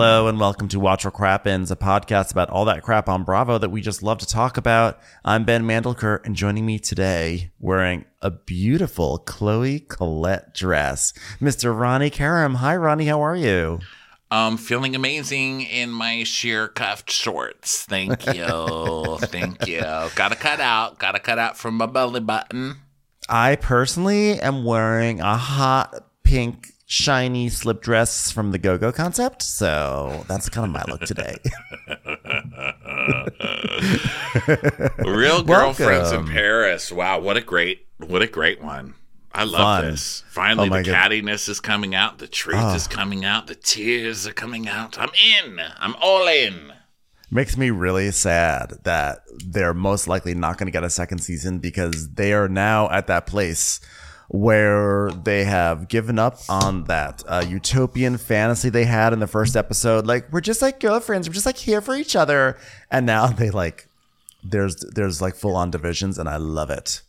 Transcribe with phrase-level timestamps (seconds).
[0.00, 3.58] Hello and welcome to Watch What Crappens, a podcast about all that crap on Bravo
[3.58, 4.98] that we just love to talk about.
[5.26, 11.78] I'm Ben Mandelker, and joining me today, wearing a beautiful Chloe Colette dress, Mr.
[11.78, 12.54] Ronnie Karam.
[12.54, 13.08] Hi, Ronnie.
[13.08, 13.80] How are you?
[14.30, 17.84] I'm um, feeling amazing in my sheer cuffed shorts.
[17.84, 19.18] Thank you.
[19.20, 19.80] Thank you.
[19.80, 20.98] Gotta cut out.
[20.98, 22.76] Gotta cut out from my belly button.
[23.28, 29.42] I personally am wearing a hot pink shiny slip dress from the Go Go concept,
[29.42, 31.36] so that's kind of my look today.
[35.06, 36.90] Real girlfriends in Paris.
[36.90, 38.94] Wow, what a great, what a great one.
[39.32, 39.84] I love Fun.
[39.92, 40.24] this.
[40.28, 41.10] Finally, Oh my the God.
[41.12, 42.18] cattiness is coming out.
[42.18, 42.74] The truth Ah.
[42.74, 43.46] is coming out.
[43.46, 44.98] The tears are coming out.
[44.98, 45.10] I'm
[45.44, 45.60] in.
[45.78, 46.72] I'm all in.
[47.30, 51.60] Makes me really sad that they're most likely not going to get a second season
[51.60, 53.80] because they are now at that place
[54.32, 59.56] where they have given up on that uh, utopian fantasy they had in the first
[59.56, 60.06] episode.
[60.06, 62.56] Like we're just like girlfriends, we're just like here for each other,
[62.92, 63.88] and now they like
[64.44, 67.02] there's there's like full on divisions, and I love it.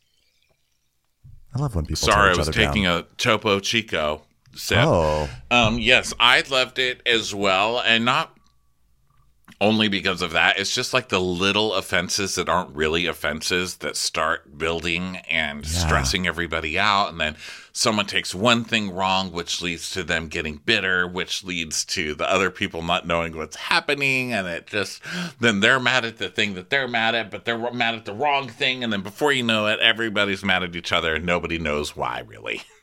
[1.53, 2.08] I love when people.
[2.08, 3.00] Sorry, I was taking down.
[3.00, 4.23] a Topo Chico
[4.56, 4.80] sip.
[4.80, 8.35] Oh, Um, yes, I loved it as well, and not
[9.62, 10.58] only because of that.
[10.58, 16.26] It's just like the little offenses that aren't really offenses that start building and stressing
[16.26, 17.38] everybody out, and then
[17.72, 22.30] someone takes one thing wrong, which leads to them getting bitter, which leads to the
[22.30, 25.02] other people not knowing what's happening, and it just
[25.40, 28.14] then they're mad at the thing that they're mad at, but they're mad at the
[28.14, 31.59] wrong thing, and then before you know it, everybody's mad at each other, and nobody
[31.59, 32.64] knows why really.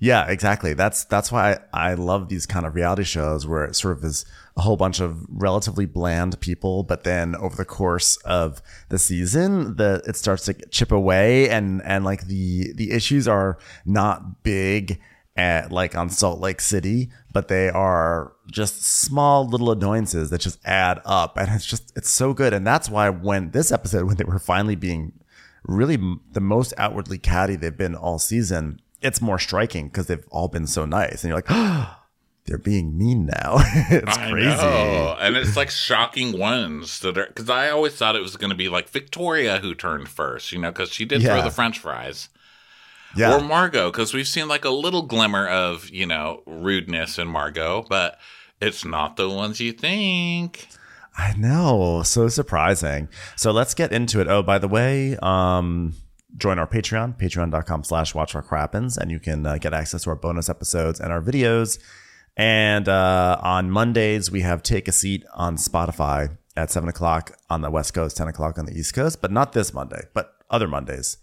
[0.00, 0.74] Yeah, exactly.
[0.74, 4.04] That's that's why I, I love these kind of reality shows where it sort of
[4.04, 4.24] is
[4.56, 9.76] a whole bunch of relatively bland people, but then over the course of the season,
[9.76, 15.00] the it starts to chip away and and like the the issues are not big
[15.36, 20.58] at like on Salt Lake City, but they are just small little annoyances that just
[20.64, 24.16] add up and it's just it's so good and that's why when this episode when
[24.16, 25.12] they were finally being
[25.64, 25.98] really
[26.32, 30.66] the most outwardly catty they've been all season, it's more striking because they've all been
[30.66, 31.22] so nice.
[31.22, 31.96] And you're like, oh,
[32.46, 33.56] they're being mean now.
[33.90, 34.48] it's I crazy.
[34.48, 35.16] know.
[35.20, 38.56] And it's like shocking ones that are because I always thought it was going to
[38.56, 42.28] be like Victoria who turned first, you know, because she did throw the French fries,
[43.16, 43.36] Yeah.
[43.36, 47.86] or Margot, because we've seen like a little glimmer of you know rudeness in Margot,
[47.88, 48.18] but
[48.60, 50.68] it's not the ones you think.
[51.16, 52.02] I know.
[52.04, 53.08] So surprising.
[53.36, 54.26] So let's get into it.
[54.28, 55.94] Oh, by the way, um,
[56.36, 60.10] join our Patreon, patreon.com slash watch our crappens, and you can uh, get access to
[60.10, 61.78] our bonus episodes and our videos.
[62.36, 67.60] And uh, on Mondays, we have Take a Seat on Spotify at 7 o'clock on
[67.60, 70.66] the West Coast, 10 o'clock on the East Coast, but not this Monday, but other
[70.66, 71.18] Mondays.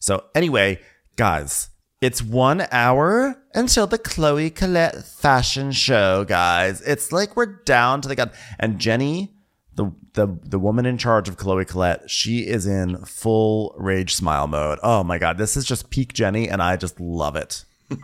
[0.00, 0.80] So anyway,
[1.16, 6.82] guys, it's one hour until the Chloe Colette fashion show, guys.
[6.82, 8.30] It's like we're down to the gun.
[8.58, 9.35] And Jenny,
[9.76, 14.46] the the the woman in charge of Chloe Colette, she is in full rage smile
[14.46, 14.78] mode.
[14.82, 17.64] Oh my god, this is just peak Jenny, and I just love it.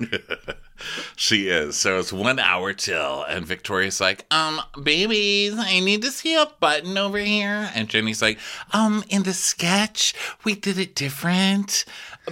[1.16, 1.76] She is.
[1.76, 6.46] So it's one hour till, and Victoria's like, um, babies, I need to see a
[6.60, 7.70] button over here.
[7.74, 8.38] And Jenny's like,
[8.72, 11.84] um, in the sketch, we did it different.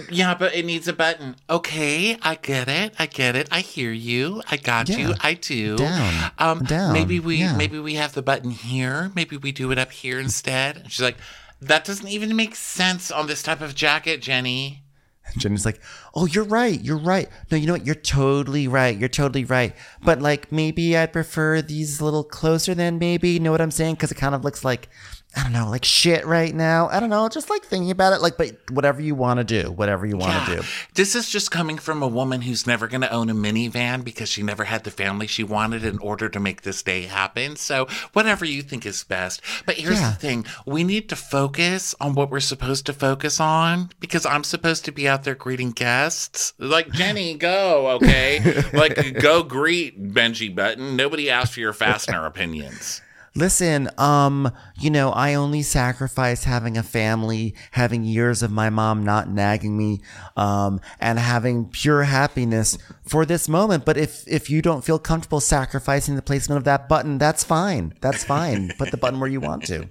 [0.09, 1.35] Yeah, but it needs a button.
[1.49, 2.93] Okay, I get it.
[2.97, 3.49] I get it.
[3.51, 4.41] I hear you.
[4.49, 4.97] I got Yeah.
[4.97, 5.13] you.
[5.21, 5.75] I do.
[5.77, 6.31] Down.
[6.37, 6.93] Um, Down.
[6.93, 7.55] maybe we Yeah.
[7.57, 9.11] maybe we have the button here.
[9.15, 10.77] Maybe we do it up here instead.
[10.77, 11.17] And she's like,
[11.61, 14.81] that doesn't even make sense on this type of jacket, Jenny.
[15.25, 15.79] And Jenny's like,
[16.13, 16.79] "Oh, you're right.
[16.81, 17.29] You're right.
[17.49, 17.85] No, you know what?
[17.85, 18.97] You're totally right.
[18.97, 19.75] You're totally right.
[20.03, 22.73] But like, maybe I'd prefer these a little closer.
[22.75, 23.95] than maybe, you know what I'm saying?
[23.95, 24.89] Because it kind of looks like
[25.35, 26.89] I don't know, like shit right now.
[26.89, 29.71] I don't know, just like thinking about it, like, but whatever you want to do,
[29.71, 30.63] whatever you want to do.
[30.95, 34.27] This is just coming from a woman who's never going to own a minivan because
[34.27, 37.55] she never had the family she wanted in order to make this day happen.
[37.55, 39.41] So, whatever you think is best.
[39.65, 40.09] But here's Yeah.
[40.09, 44.43] the thing we need to focus on what we're supposed to focus on because I'm
[44.43, 46.53] supposed to be out there greeting guests.
[46.57, 48.63] Like, Jenny, go, okay?
[48.73, 50.97] like, go greet Benji Button.
[50.97, 53.01] Nobody asked for your fastener opinions.
[53.35, 59.03] Listen, um, you know, I only sacrifice having a family, having years of my mom
[59.03, 60.01] not nagging me,
[60.35, 63.85] um, and having pure happiness for this moment.
[63.85, 67.93] But if if you don't feel comfortable sacrificing the placement of that button, that's fine.
[68.01, 68.71] That's fine.
[68.77, 69.89] Put the button where you want to.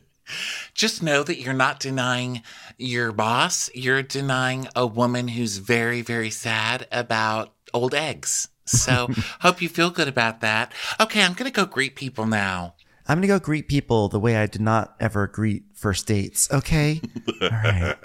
[0.75, 2.43] Just know that you're not denying
[2.79, 3.69] your boss.
[3.75, 8.49] You're denying a woman who's very, very sad about old eggs.
[8.65, 9.09] So
[9.41, 10.73] hope you feel good about that.
[11.01, 12.75] Okay, I'm gonna go greet people now.
[13.11, 16.49] I'm gonna go greet people the way I did not ever greet first dates.
[16.53, 17.01] Okay.
[17.43, 17.97] All right.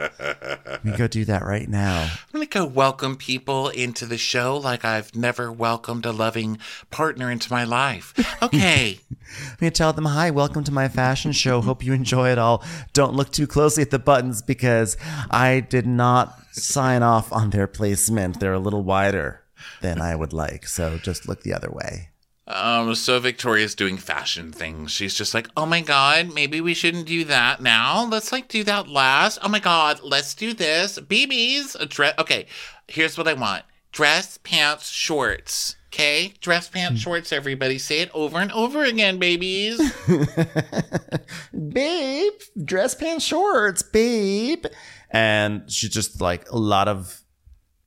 [0.66, 2.10] Let me go do that right now.
[2.10, 6.58] I'm gonna go welcome people into the show like I've never welcomed a loving
[6.90, 8.16] partner into my life.
[8.42, 9.00] Okay.
[9.12, 10.32] I'm gonna tell them hi.
[10.32, 11.62] Welcome to my fashion show.
[11.62, 12.64] Hope you enjoy it all.
[12.94, 14.98] Don't look too closely at the buttons because
[15.30, 18.40] I did not sign off on their placement.
[18.40, 19.44] They're a little wider
[19.82, 20.66] than I would like.
[20.66, 22.10] So just look the other way.
[22.48, 24.92] Um, so Victoria's doing fashion things.
[24.92, 28.06] She's just like, oh my god, maybe we shouldn't do that now.
[28.06, 29.40] Let's like do that last.
[29.42, 31.00] Oh my god, let's do this.
[31.00, 32.14] BBs, a dress.
[32.20, 32.46] Okay,
[32.88, 35.76] here's what I want: dress, pants, shorts.
[35.92, 37.32] Okay, dress, pants, shorts.
[37.32, 39.80] Everybody say it over and over again, babies.
[41.70, 42.34] babe,
[42.64, 44.66] dress pants shorts, babe.
[45.10, 47.24] And she's just like a lot of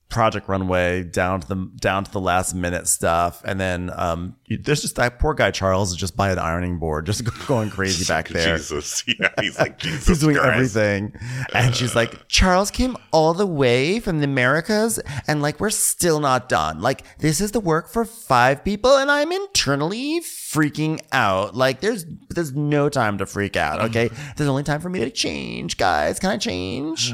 [0.09, 4.57] Project Runway down to the down to the last minute stuff, and then um, you,
[4.57, 8.05] there's just that poor guy Charles is just by an ironing board, just going crazy
[8.11, 8.57] back there.
[8.57, 10.75] Jesus, yeah, he's like Jesus He's doing Christ.
[10.75, 11.13] everything,
[11.53, 16.19] and she's like, Charles came all the way from the Americas, and like we're still
[16.19, 16.81] not done.
[16.81, 21.55] Like this is the work for five people, and I'm internally freaking out.
[21.55, 23.79] Like there's there's no time to freak out.
[23.81, 26.17] Okay, there's only time for me to change, guys.
[26.19, 27.13] Can I change?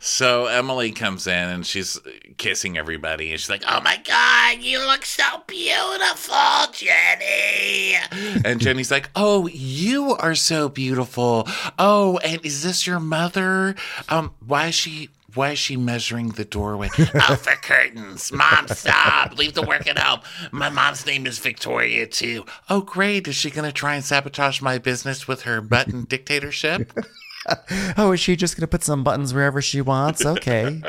[0.00, 1.98] So Emily comes in and she's
[2.36, 7.96] kissing everybody, and she's like, "Oh my god, you look so beautiful, Jenny!"
[8.44, 11.48] And Jenny's like, "Oh, you are so beautiful.
[11.78, 13.74] Oh, and is this your mother?
[14.08, 16.88] Um, why is she?" Why is she measuring the doorway?
[16.98, 18.32] oh, for curtains.
[18.32, 19.36] Mom, stop.
[19.36, 20.20] Leave the work at home.
[20.52, 22.46] My mom's name is Victoria, too.
[22.70, 23.28] Oh, great.
[23.28, 26.92] Is she going to try and sabotage my business with her button dictatorship?
[27.96, 30.24] Oh, is she just gonna put some buttons wherever she wants?
[30.24, 30.82] Okay.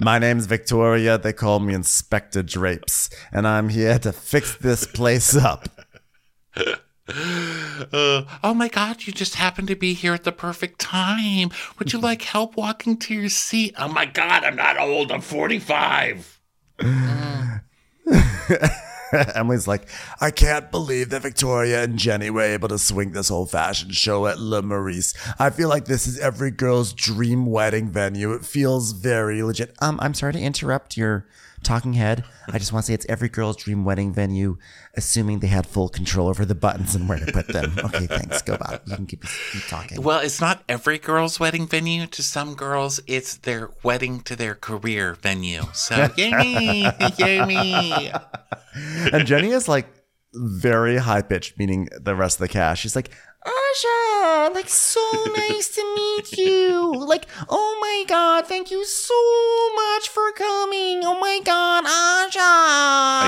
[0.00, 1.18] My name's Victoria.
[1.18, 5.68] They call me Inspector Drapes, and I'm here to fix this place up.
[7.10, 11.48] Uh, oh my god, you just happened to be here at the perfect time.
[11.78, 13.74] Would you like help walking to your seat?
[13.78, 16.38] Oh my god, I'm not old, I'm 45.
[19.34, 19.88] Emily's like,
[20.20, 24.26] I can't believe that Victoria and Jenny were able to swing this whole fashion show
[24.26, 25.14] at Le Meurice.
[25.38, 28.32] I feel like this is every girl's dream wedding venue.
[28.32, 29.74] It feels very legit.
[29.80, 31.26] Um, I'm sorry to interrupt your
[31.62, 32.24] talking head.
[32.48, 34.58] I just want to say it's every girl's dream wedding venue,
[34.94, 37.76] assuming they had full control over the buttons and where to put them.
[37.88, 38.42] Okay, thanks.
[38.42, 38.86] Go about.
[38.86, 40.02] You can keep, keep talking.
[40.02, 42.06] Well, it's not every girl's wedding venue.
[42.06, 45.62] To some girls, it's their wedding to their career venue.
[45.72, 46.90] So, yay me!
[47.16, 48.12] Yay me!
[49.12, 49.86] and Jenny is like
[50.34, 52.82] very high pitched, meaning the rest of the cast.
[52.82, 53.10] She's like,
[53.46, 54.07] Asha,
[54.54, 55.00] like so
[55.36, 56.92] nice to meet you.
[56.94, 59.14] Like, oh my god, thank you so
[59.74, 61.00] much for coming.
[61.04, 62.38] Oh my god, Asha.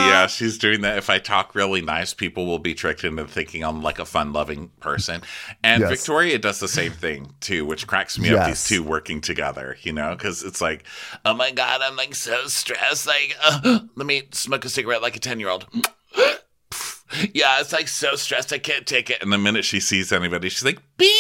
[0.09, 0.99] Yeah, she's doing that.
[0.99, 4.33] If I talk really nice, people will be tricked into thinking I'm like a fun
[4.33, 5.23] loving person.
[5.63, 5.91] And Yes.
[5.91, 9.93] Victoria does the same thing too, which cracks me up, these two working together, you
[9.93, 10.85] know, because it's like,
[11.25, 13.07] oh my God, I'm like so stressed.
[13.07, 15.67] Like, uh, let me smoke a cigarette like a 10 year old.
[17.35, 18.53] Yeah, it's like so stressed.
[18.53, 19.23] I can't take it.
[19.23, 21.11] And the minute she sees anybody, she's like, beep.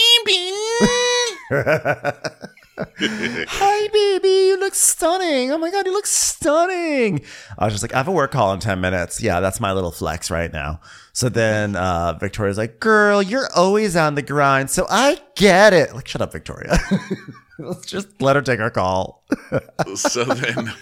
[2.98, 4.28] Hi, baby.
[4.28, 5.50] You look stunning.
[5.50, 7.22] Oh my god, you look stunning.
[7.58, 9.20] I was just like, I have a work call in 10 minutes.
[9.22, 10.80] Yeah, that's my little flex right now.
[11.12, 14.70] So then uh, Victoria's like, girl, you're always on the grind.
[14.70, 15.94] So I get it.
[15.94, 16.78] Like, shut up, Victoria.
[17.58, 19.24] Let's just let her take her call.
[19.94, 20.72] so then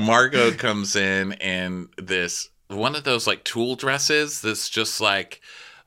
[0.00, 5.40] Margot comes in and this one of those like tulle dresses that's just like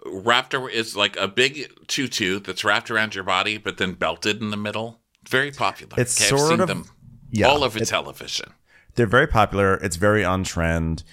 [0.06, 4.42] wrapped around it's like a big tutu that's wrapped around your body but then belted
[4.42, 5.00] in the middle.
[5.28, 5.94] Very popular.
[5.98, 6.86] It's I've sort seen of- them
[7.32, 8.54] yeah, all over it- television.
[8.96, 9.76] They're very popular.
[9.76, 11.04] It's very on trend.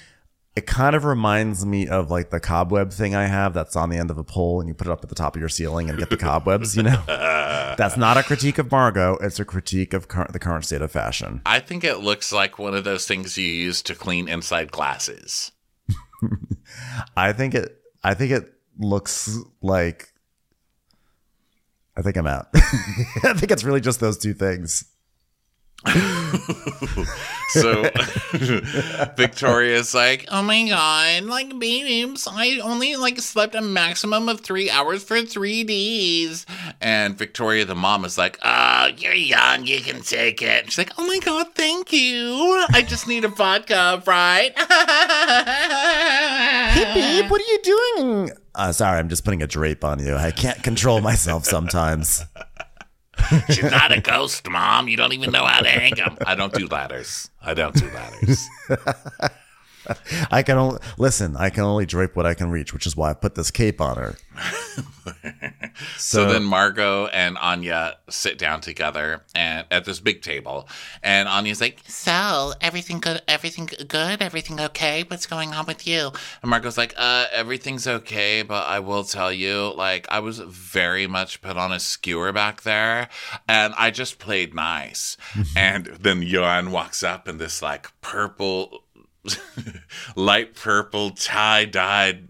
[0.56, 3.96] It kind of reminds me of like the cobweb thing I have that's on the
[3.96, 5.90] end of a pole and you put it up at the top of your ceiling
[5.90, 7.02] and get the cobwebs, you know?
[7.76, 9.16] that's not a critique of Margot.
[9.20, 11.42] It's a critique of cur- the current state of fashion.
[11.44, 15.50] I think it looks like one of those things you use to clean inside glasses.
[17.16, 20.12] I think it, I think it looks like,
[21.96, 22.48] I think I'm out.
[22.54, 24.84] I think it's really just those two things.
[27.48, 27.82] so
[29.16, 34.70] Victoria's like, oh my god, like babes, I only like slept a maximum of three
[34.70, 36.46] hours for three days.
[36.80, 40.66] And Victoria, the mom, is like, oh, you're young, you can take it.
[40.66, 42.64] She's like, oh my god, thank you.
[42.70, 44.52] I just need a vodka, right?
[46.70, 48.30] Hey, babe, what are you doing?
[48.54, 50.14] Uh, sorry, I'm just putting a drape on you.
[50.14, 52.24] I can't control myself sometimes.
[53.48, 54.88] She's not a ghost, mom.
[54.88, 56.16] You don't even know how to hang them.
[56.26, 57.30] I don't do ladders.
[57.42, 58.46] I don't do ladders.
[60.30, 61.36] I can only listen.
[61.36, 63.80] I can only drape what I can reach, which is why I put this cape
[63.80, 64.16] on her.
[65.96, 70.68] So, then Margot and Anya sit down together and at this big table,
[71.02, 73.22] and Anya's like, "So everything good?
[73.26, 74.22] Everything good?
[74.22, 75.04] Everything okay?
[75.06, 76.12] What's going on with you?"
[76.42, 81.06] And Margot's like, "Uh, everything's okay, but I will tell you, like, I was very
[81.06, 83.08] much put on a skewer back there,
[83.48, 85.16] and I just played nice."
[85.56, 88.83] and then Johan walks up in this like purple,
[90.16, 92.28] light purple tie dyed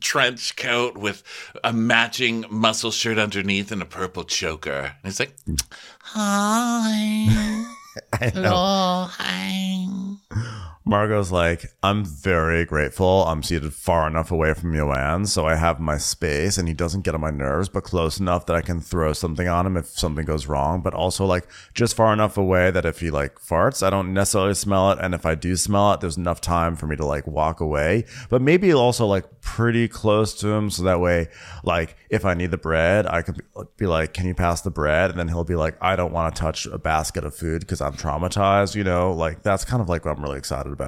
[0.00, 1.22] trench coat with
[1.64, 4.92] a matching muscle shirt underneath and a purple choker.
[5.02, 5.60] And he's like, mm.
[6.00, 7.66] Hi.
[8.14, 9.06] Hello.
[9.10, 10.66] Hi.
[10.90, 13.24] Margot's like, I'm very grateful.
[13.24, 17.02] I'm seated far enough away from Joanne, so I have my space, and he doesn't
[17.02, 19.86] get on my nerves, but close enough that I can throw something on him if
[19.86, 23.86] something goes wrong, but also like just far enough away that if he like farts,
[23.86, 26.88] I don't necessarily smell it, and if I do smell it, there's enough time for
[26.88, 28.04] me to like walk away.
[28.28, 31.28] But maybe also like pretty close to him, so that way,
[31.62, 33.40] like if I need the bread, I could
[33.76, 36.34] be like, "Can you pass the bread?" And then he'll be like, "I don't want
[36.34, 39.88] to touch a basket of food because I'm traumatized." You know, like that's kind of
[39.88, 40.79] like what I'm really excited about.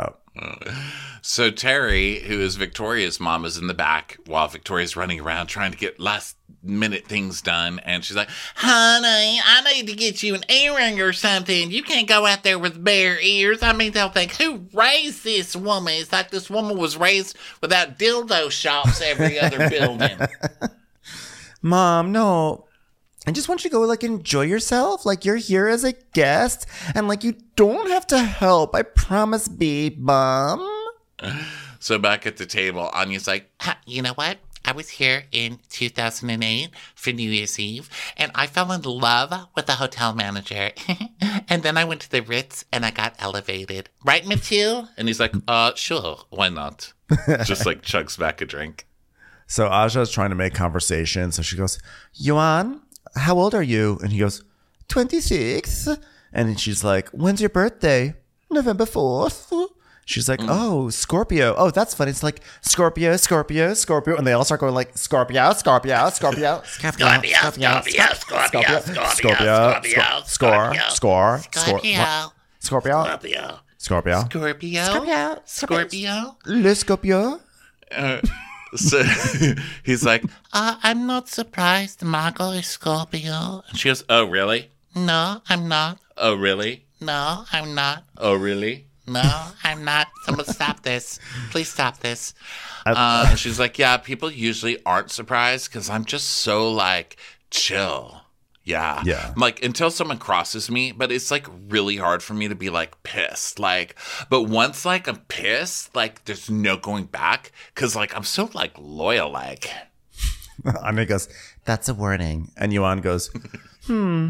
[1.21, 5.73] So Terry, who is Victoria's mom, is in the back while Victoria's running around trying
[5.73, 7.81] to get last minute things done.
[7.81, 11.71] And she's like, Honey, I need to get you an earring or something.
[11.71, 13.63] You can't go out there with bare ears.
[13.63, 15.95] I mean, they'll think, who raised this woman?
[15.95, 20.19] It's like this woman was raised without dildo shops every other building.
[21.61, 22.67] Mom, no.
[23.27, 25.07] I just want you to go like enjoy yourself.
[25.07, 28.75] Like you're here as a guest and like you don't have to help.
[28.75, 30.69] I promise, babe, mom.
[31.79, 34.39] So back at the table, Anya's like, "Ha, you know what?
[34.65, 39.67] I was here in 2008 for New Year's Eve, and I fell in love with
[39.67, 40.71] the hotel manager.
[41.49, 43.89] and then I went to the Ritz and I got elevated.
[44.05, 44.85] Right, Mathieu?
[44.97, 46.93] And he's like, uh, sure, why not?
[47.45, 48.87] Just like chugs back a drink.
[49.47, 51.33] So Aja's trying to make conversation.
[51.33, 51.79] So she goes,
[52.15, 52.81] Yuan,
[53.15, 53.99] how old are you?
[54.03, 54.43] And he goes,
[54.89, 55.89] 26.
[56.33, 58.15] And then she's like, when's your birthday?
[58.51, 59.69] November 4th.
[60.05, 61.55] She's like, oh, Scorpio.
[61.57, 62.11] Oh, that's funny.
[62.11, 64.17] It's like Scorpio, Scorpio, Scorpio.
[64.17, 68.03] And they all start going like Scorpio, Scorpio, Scorpio, Scorpio, Scorpio, Scorpio,
[68.57, 68.81] Scorpio,
[69.15, 76.37] Scorpio, Scorpio, score, score, score, Scorpio, Scorpio, Scorpio, Scorpio, Scorpio, Scorpio.
[76.47, 77.41] Le Scorpio.
[78.75, 79.03] So
[79.85, 83.63] he's like, uh, I'm not surprised Margot is Scorpio.
[83.69, 84.71] And she goes, Oh, really?
[84.95, 85.99] No, I'm not.
[86.17, 86.85] Oh, really?
[87.01, 88.05] No, I'm not.
[88.17, 88.87] Oh, really?
[89.07, 90.09] No, I'm not.
[90.25, 91.19] Someone stop this.
[91.51, 92.35] Please stop this.
[92.87, 97.17] Uh, and she's like, Yeah, people usually aren't surprised because I'm just so like
[97.51, 98.22] chill.
[98.65, 99.03] Yeah.
[99.05, 99.35] Yeah.
[99.37, 103.03] Like until someone crosses me, but it's like really hard for me to be like
[103.03, 103.59] pissed.
[103.59, 103.97] Like,
[104.31, 108.73] but once like I'm pissed, like there's no going back because like I'm so like
[108.79, 109.31] loyal.
[109.31, 109.69] Like,
[110.83, 111.29] Anya goes,
[111.65, 112.53] that's a warning.
[112.57, 113.31] And Yuan goes,
[113.87, 114.29] hmm,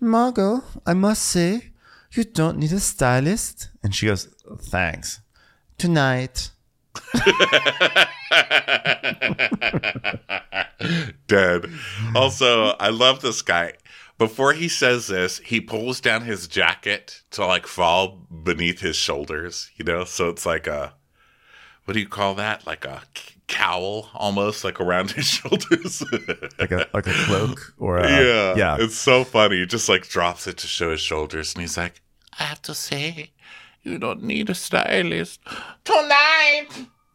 [0.00, 1.70] Margot, I must say,
[2.12, 3.68] you don't need a stylist.
[3.82, 4.26] And she goes,
[4.60, 5.20] thanks.
[5.78, 6.50] Tonight.
[11.26, 11.66] dead.
[12.14, 13.74] Also, I love this guy.
[14.18, 19.70] Before he says this, he pulls down his jacket to like fall beneath his shoulders,
[19.76, 20.04] you know?
[20.04, 20.94] So it's like a,
[21.84, 22.66] what do you call that?
[22.66, 26.02] Like a c- cowl almost, like around his shoulders.
[26.58, 28.54] Like a like a cloak or a, yeah.
[28.56, 28.76] yeah.
[28.78, 29.56] It's so funny.
[29.56, 31.54] He just like drops it to show his shoulders.
[31.54, 32.00] And he's like,
[32.38, 33.32] I have to say,
[33.84, 35.40] you don't need a stylist.
[35.84, 36.68] Tonight!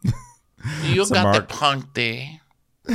[0.83, 2.39] you So got Mark- the punk day.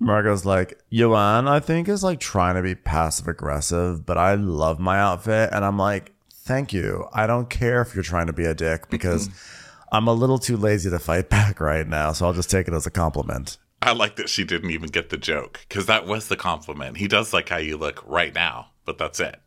[0.00, 4.78] Margot's like, Yuan, I think is like trying to be passive aggressive, but I love
[4.78, 5.50] my outfit.
[5.52, 7.06] And I'm like, thank you.
[7.12, 9.28] I don't care if you're trying to be a dick because
[9.90, 12.12] I'm a little too lazy to fight back right now.
[12.12, 13.58] So I'll just take it as a compliment.
[13.80, 16.96] I like that she didn't even get the joke because that was the compliment.
[16.98, 19.40] He does like how you look right now, but that's it.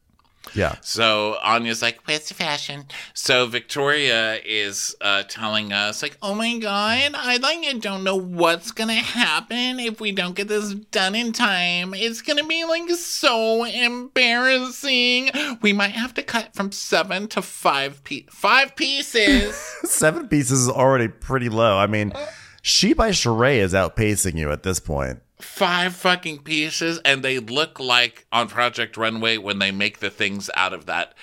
[0.54, 0.76] Yeah.
[0.82, 6.58] So Anya's like, "Where's the fashion?" So Victoria is uh, telling us, like, "Oh my
[6.58, 11.16] god, I like I don't know what's gonna happen if we don't get this done
[11.16, 11.94] in time.
[11.94, 15.30] It's gonna be like so embarrassing.
[15.62, 20.70] We might have to cut from seven to five pe- five pieces." Seven pieces is
[20.70, 21.78] already pretty low.
[21.78, 22.14] I mean,
[22.62, 25.20] She by Sheree is outpacing you at this point.
[25.44, 30.50] Five fucking pieces and they look like on project runway when they make the things
[30.56, 31.14] out of that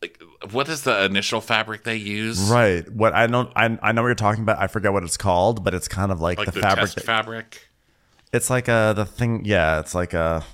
[0.00, 0.20] like
[0.52, 2.88] what is the initial fabric they use Right.
[2.90, 4.58] What I know I, I know what you're talking about.
[4.58, 6.90] I forget what it's called, but it's kind of like, like the, the, fabric.
[6.92, 7.68] that- fabric
[8.32, 9.44] it's like a the thing.
[9.44, 10.44] Yeah, it's like a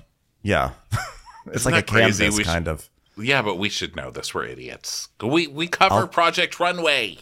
[0.42, 0.71] yeah.
[1.47, 2.25] it's Isn't like a crazy?
[2.25, 2.88] canvas We should- kind of.
[3.18, 7.18] yeah but we should know this we're idiots we we cover I'll- project runway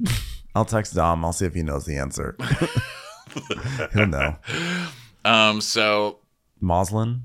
[0.54, 1.24] I'll text Dom.
[1.24, 2.36] I'll see if he knows the answer.
[3.92, 4.36] He'll know.
[5.24, 6.18] Um so
[6.60, 7.22] muslin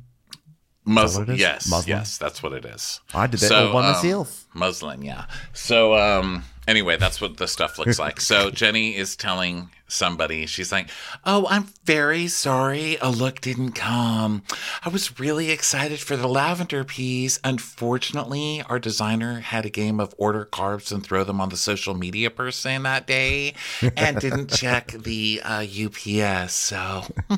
[1.30, 1.40] is?
[1.40, 1.98] yes Muslin?
[1.98, 4.48] yes that's what it is I did that So, one um, myself.
[4.54, 5.26] Muslin, yeah.
[5.54, 8.22] So um anyway, that's what the stuff looks like.
[8.22, 10.90] So Jenny is telling somebody, she's like,
[11.26, 14.44] Oh, I'm very sorry a look didn't come.
[14.84, 17.40] I was really excited for the lavender piece.
[17.44, 21.96] Unfortunately, our designer had a game of order carbs and throw them on the social
[21.96, 23.54] media person that day
[23.98, 26.54] and didn't check the uh, UPS.
[26.54, 27.04] So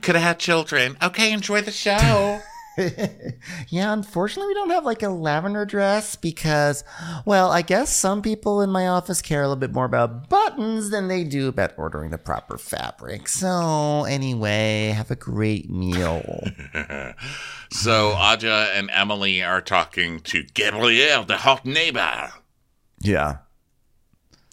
[0.00, 0.96] could have had children.
[1.02, 2.40] Okay, enjoy the show.
[3.68, 6.84] Yeah, unfortunately, we don't have like a lavender dress because,
[7.24, 10.90] well, I guess some people in my office care a little bit more about buttons
[10.90, 13.28] than they do about ordering the proper fabric.
[13.28, 16.22] So, anyway, have a great meal.
[17.72, 22.30] So Aja and Emily are talking to Gabrielle, the hot neighbor.
[23.00, 23.38] Yeah.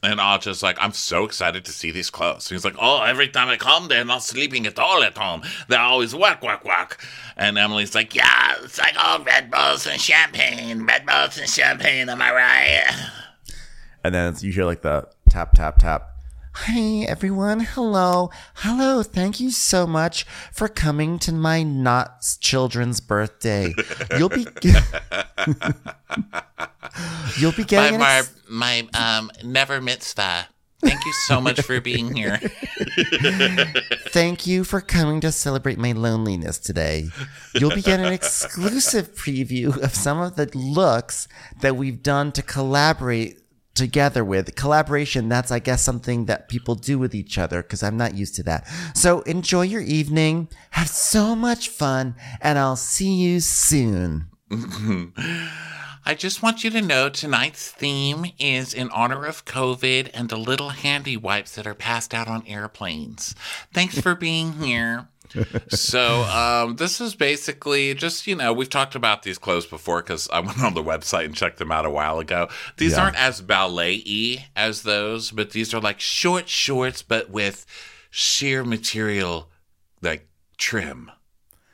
[0.01, 2.47] And Aja's like, I'm so excited to see these clothes.
[2.47, 5.41] He's like, Oh, every time I come, they're not sleeping at all at home.
[5.67, 7.05] They're always work, work, work.
[7.35, 10.85] And Emily's like, Yeah, it's like all Red Bulls and champagne.
[10.85, 13.09] Red Bulls and champagne, am I right?
[14.03, 16.08] And then you hear like the tap tap tap.
[16.63, 17.61] Hi, everyone.
[17.61, 18.31] Hello.
[18.55, 19.01] Hello.
[19.01, 23.73] Thank you so much for coming to my not children's birthday.
[24.17, 24.45] You'll be.
[27.39, 30.49] You'll be getting my, ex- my um, never mitzvah.
[30.81, 32.37] Thank you so much for being here.
[34.09, 37.09] Thank you for coming to celebrate my loneliness today.
[37.55, 41.29] You'll be getting an exclusive preview of some of the looks
[41.61, 43.38] that we've done to collaborate
[43.79, 44.55] together with.
[44.55, 48.35] Collaboration, that's, I guess, something that people do with each other because I'm not used
[48.35, 48.67] to that.
[48.93, 54.27] So enjoy your evening, have so much fun, and I'll see you soon.
[56.05, 60.37] I just want you to know tonight's theme is in honor of COVID and the
[60.37, 63.35] little handy wipes that are passed out on airplanes.
[63.73, 65.07] Thanks for being here.
[65.69, 70.29] So um, this is basically just you know we've talked about these clothes before because
[70.31, 72.49] I went on the website and checked them out a while ago.
[72.77, 73.03] These Yeah.
[73.03, 77.65] aren't as ballet-y as those, but these are like short shorts, but with
[78.09, 79.49] sheer material
[80.01, 81.11] like trim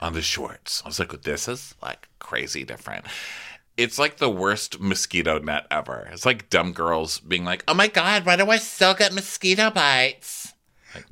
[0.02, 0.82] on the shorts.
[0.84, 3.06] I was like, this is like crazy different.
[3.78, 6.08] It's like the worst mosquito net ever.
[6.12, 9.70] It's like dumb girls being like, oh my God, why do I still get mosquito
[9.70, 10.45] bites?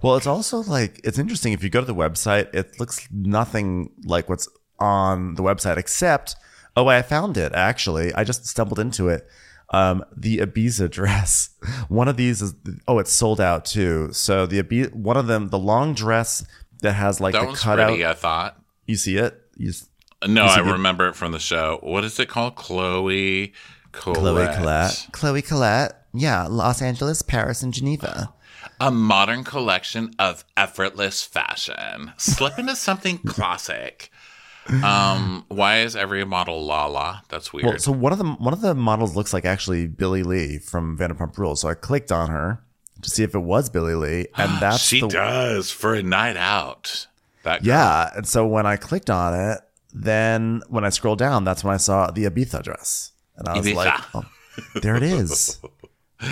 [0.02, 3.92] Well, it's also like it's interesting if you go to the website, it looks nothing
[4.06, 4.48] like what's
[4.80, 6.36] on the website except
[6.76, 8.14] oh, I found it actually.
[8.14, 9.28] I just stumbled into it.
[9.70, 11.50] Um, the Ibiza dress.
[11.88, 12.54] One of these is
[12.88, 14.10] oh, it's sold out too.
[14.12, 16.46] So the Ibiza, one of them, the long dress
[16.82, 17.88] that has like That the cutout.
[17.90, 18.60] pretty, I thought.
[18.88, 19.40] You see it?
[19.56, 19.72] You
[20.28, 21.80] No, I see the- remember it from the show.
[21.82, 22.56] What is it called?
[22.56, 23.54] Chloe
[23.92, 24.58] Chloe Colette.
[24.58, 25.08] Collette.
[25.12, 28.34] Chloe Colette, yeah, Los Angeles, Paris, and Geneva.
[28.84, 32.12] A modern collection of effortless fashion.
[32.18, 34.12] Slip into something classic.
[34.84, 37.24] Um, why is every model Lala?
[37.30, 37.66] That's weird.
[37.66, 40.98] Well, so one of the one of the models looks like actually Billie Lee from
[40.98, 41.62] Vanderpump Rules.
[41.62, 42.62] So I clicked on her
[43.02, 46.36] to see if it was Billie Lee, and that's she the does for a night
[46.38, 47.08] out.
[47.44, 47.68] That girl.
[47.70, 48.10] Yeah.
[48.16, 49.60] And so when I clicked on it,
[49.94, 53.12] then when I scrolled down, that's when I saw the Ibiza dress.
[53.38, 53.76] And I was Ibiza.
[53.76, 54.24] like, oh,
[54.82, 55.60] there it is.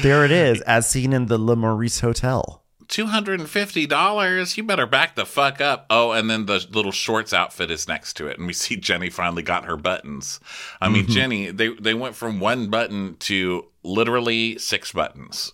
[0.02, 2.64] there it is, as seen in the Le Meurice Hotel.
[2.88, 4.58] two hundred and fifty dollars.
[4.58, 5.86] You better back the fuck up.
[5.90, 9.10] Oh, and then the little shorts outfit is next to it, and we see Jenny
[9.10, 10.40] finally got her buttons.
[10.82, 11.12] I mean, Mm-hmm.
[11.14, 15.54] Jenny, they they went from one button to literally six buttons.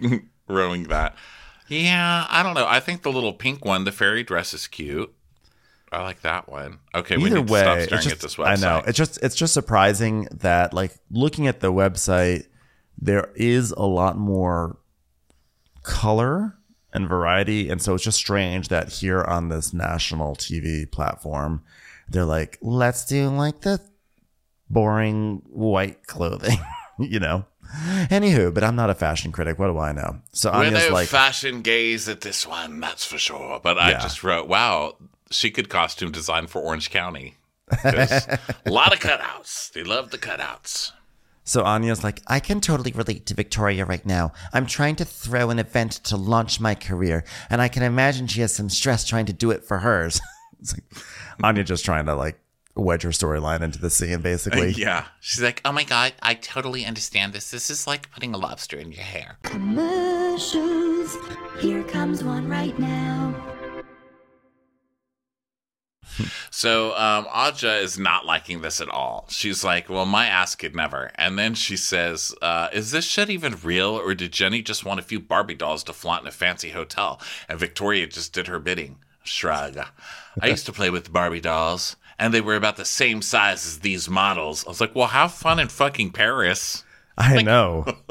[0.48, 1.16] Rowing that.
[1.68, 2.66] Yeah, I don't know.
[2.66, 5.12] I think the little pink one, the fairy dress, is cute.
[5.90, 6.80] I like that one.
[6.94, 8.46] Okay, we need way, to stop staring just, at this website.
[8.46, 8.82] I know.
[8.86, 12.46] It's just it's just surprising that like looking at the website,
[13.04, 14.78] there is a lot more
[15.82, 16.56] color
[16.92, 17.68] and variety.
[17.68, 21.62] And so it's just strange that here on this national TV platform,
[22.08, 23.80] they're like, let's do like the
[24.70, 26.58] boring white clothing,
[26.98, 27.44] you know.
[28.08, 29.58] Anywho, but I'm not a fashion critic.
[29.58, 30.20] What do I know?
[30.32, 33.60] So We're Anya's no like, fashion gaze at this one, that's for sure.
[33.62, 33.98] But I Yeah.
[34.00, 34.96] just wrote, wow,
[35.30, 37.34] she could costume design for Orange County.
[37.84, 39.72] a lot of cutouts.
[39.72, 40.92] They love the cutouts.
[41.44, 44.32] So Anya's like, I can totally relate to Victoria right now.
[44.52, 48.40] I'm trying to throw an event to launch my career, and I can imagine she
[48.40, 50.20] has some stress trying to do it for hers.
[50.60, 50.84] it's like
[51.42, 52.40] Anya just trying to like
[52.74, 54.70] wedge her storyline into the scene, basically.
[54.76, 55.04] Yeah.
[55.20, 57.50] She's like, oh my God, I totally understand this.
[57.50, 59.38] This is like putting a lobster in your hair.
[59.42, 61.16] Commercials.
[61.60, 63.53] Here comes one right now.
[66.64, 69.26] So um, Aja is not liking this at all.
[69.28, 73.28] She's like, "Well, my ass could never." And then she says, uh, "Is this shit
[73.28, 76.32] even real, or did Jenny just want a few Barbie dolls to flaunt in a
[76.32, 79.76] fancy hotel, and Victoria just did her bidding?" Shrug.
[80.40, 83.80] I used to play with Barbie dolls, and they were about the same size as
[83.80, 84.64] these models.
[84.64, 86.82] I was like, "Well, have fun in fucking Paris."
[87.18, 87.84] I know.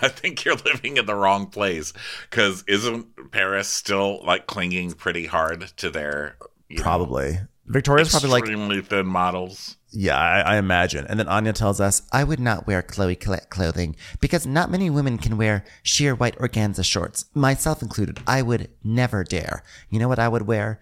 [0.00, 1.92] I think you're living in the wrong place
[2.30, 6.36] because isn't Paris still like clinging pretty hard to their
[6.68, 7.38] you know, Probably.
[7.66, 9.76] Victoria's probably like, extremely thin models?
[9.92, 11.06] yeah, I, I imagine.
[11.08, 14.90] And then Anya tells us, I would not wear Chloe Colette clothing because not many
[14.90, 18.20] women can wear sheer white organza shorts, myself included.
[18.26, 19.62] I would never dare.
[19.90, 20.80] You know what I would wear?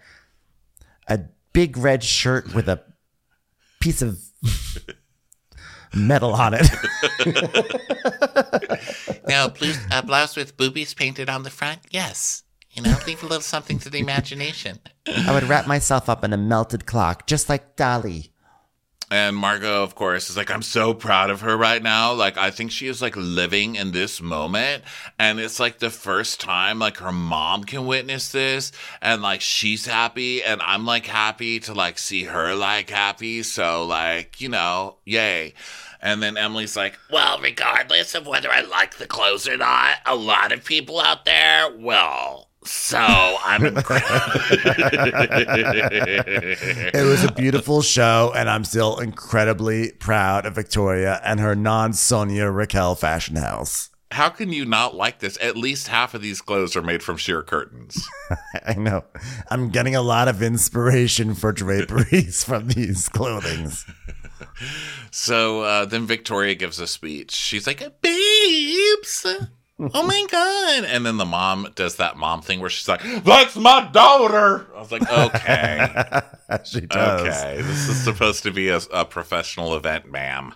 [1.07, 1.19] A
[1.53, 2.81] big red shirt with a
[3.79, 4.19] piece of
[5.93, 6.67] metal on it.
[9.27, 11.79] No, blue, a blouse with boobies painted on the front?
[11.89, 12.43] Yes.
[12.73, 14.79] You know, leave a little something to the imagination.
[15.05, 18.29] I would wrap myself up in a melted clock, just like Dali.
[19.11, 22.13] And Margot, of course, is like, I'm so proud of her right now.
[22.13, 24.85] Like, I think she is like living in this moment.
[25.19, 28.71] And it's like the first time like her mom can witness this.
[29.01, 30.41] And like she's happy.
[30.41, 33.43] And I'm like happy to like see her like happy.
[33.43, 35.55] So, like, you know, yay.
[36.01, 40.15] And then Emily's like, well, regardless of whether I like the clothes or not, a
[40.15, 43.65] lot of people out there, well, so I'm
[46.93, 51.93] it was a beautiful show, and I'm still incredibly proud of Victoria and her non
[51.93, 53.89] Sonia Rykiel fashion house.
[54.11, 55.37] How can you not like this?
[55.41, 58.05] At least half of these clothes are made from sheer curtains.
[58.65, 59.05] I know.
[59.49, 63.85] I'm getting a lot of inspiration for draperies from these clothings.
[65.11, 67.31] So uh, then Victoria gives a speech.
[67.31, 69.25] She's like, "Babes,
[69.93, 73.55] oh my god!" And then the mom does that mom thing where she's like, "That's
[73.55, 76.21] my daughter." I was like, "Okay,
[76.63, 77.21] she does.
[77.21, 80.53] okay, this is supposed to be a, a professional event, ma'am.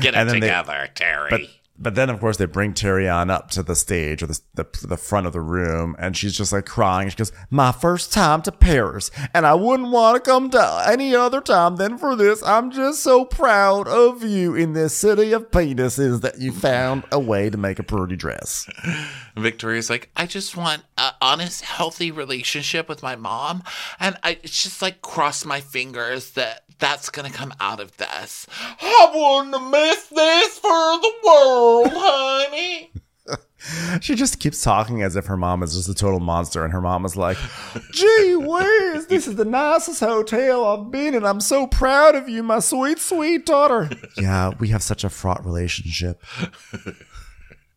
[0.00, 1.40] Get it then they- together, Terry." But
[1.78, 4.86] but then of course they bring Terry on up to the stage or the, the
[4.86, 7.08] the front of the room and she's just like crying.
[7.08, 11.14] She goes, "My first time to Paris, and I wouldn't want to come to any
[11.14, 12.42] other time than for this.
[12.42, 17.18] I'm just so proud of you in this city of penises that you found a
[17.18, 18.68] way to make a pretty dress."
[19.36, 23.62] Victoria's like, I just want an honest, healthy relationship with my mom.
[24.00, 27.96] And I it's just like cross my fingers that that's going to come out of
[27.96, 28.46] this.
[28.80, 32.92] I wouldn't miss this for the world, honey.
[34.00, 36.80] She just keeps talking as if her mom is just a total monster, and her
[36.80, 37.36] mom is like,
[37.90, 41.24] "Gee whiz, this is the nicest hotel I've been in.
[41.24, 45.44] I'm so proud of you, my sweet, sweet daughter." Yeah, we have such a fraught
[45.44, 46.22] relationship.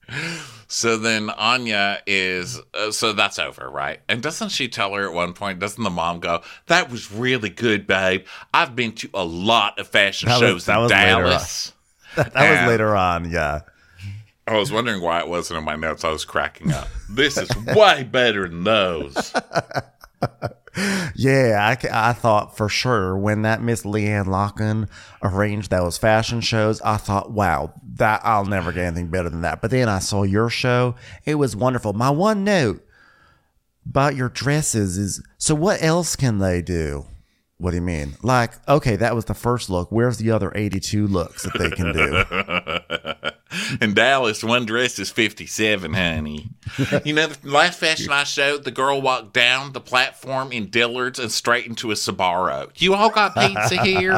[0.72, 4.02] So then Anya is, uh, so that's over, right?
[4.08, 7.50] And doesn't she tell her at one point, doesn't the mom go, That was really
[7.50, 8.26] good, babe.
[8.54, 10.92] I've been to a lot of fashion That was- shows that in was.
[10.92, 11.74] Dallas.
[12.16, 13.62] That And- was later on, yeah.
[14.48, 16.04] I was wondering why it wasn't in my notes.
[16.04, 16.88] I was cracking up.
[17.10, 19.34] This is way better than those.
[21.16, 24.88] Yeah, I, I thought for sure when that Miss LeeAnne Locken
[25.22, 29.62] arranged those fashion shows, I thought, wow, that I'll never get anything better than that.
[29.62, 31.94] But then I saw your show; it was wonderful.
[31.94, 32.86] My one note
[33.86, 37.06] about your dresses is: so what else can they do?
[37.58, 38.14] What do you mean?
[38.24, 39.92] Like, okay, that was the first look.
[39.92, 43.26] Where's the other eighty-two looks that they can do?
[43.82, 46.50] In Dallas, one dress is 57, honey.
[47.04, 51.20] You know, the last fashion I showed, the girl walked down the platform in Dillard's
[51.20, 52.70] and straight into a Sbarro.
[52.76, 54.14] You all got pizza here?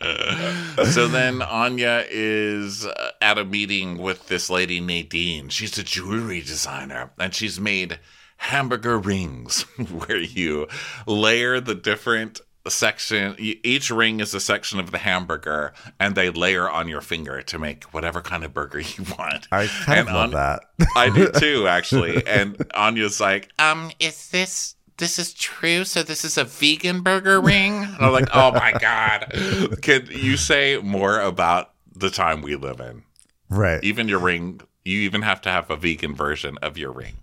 [0.90, 5.50] so then Anya is uh, at a meeting with this lady, Nadine.
[5.50, 7.98] She's a jewelry designer, and she's made
[8.38, 10.66] hamburger rings where you
[11.06, 16.68] layer the different section each ring is a section of the hamburger and they layer
[16.68, 20.14] on your finger to make whatever kind of burger you want I kind And of
[20.14, 20.60] love on- that.
[20.96, 22.26] I do too, actually.
[22.26, 25.84] And Anya's like, um, is this this is true.
[25.84, 27.84] So this is a vegan burger ring.
[27.84, 29.32] And I'm like, oh my god.
[29.80, 33.04] Can you say more about the time we live in?
[33.48, 33.82] Right.
[33.82, 37.14] Even your ring, you even have to have a vegan version of your ring.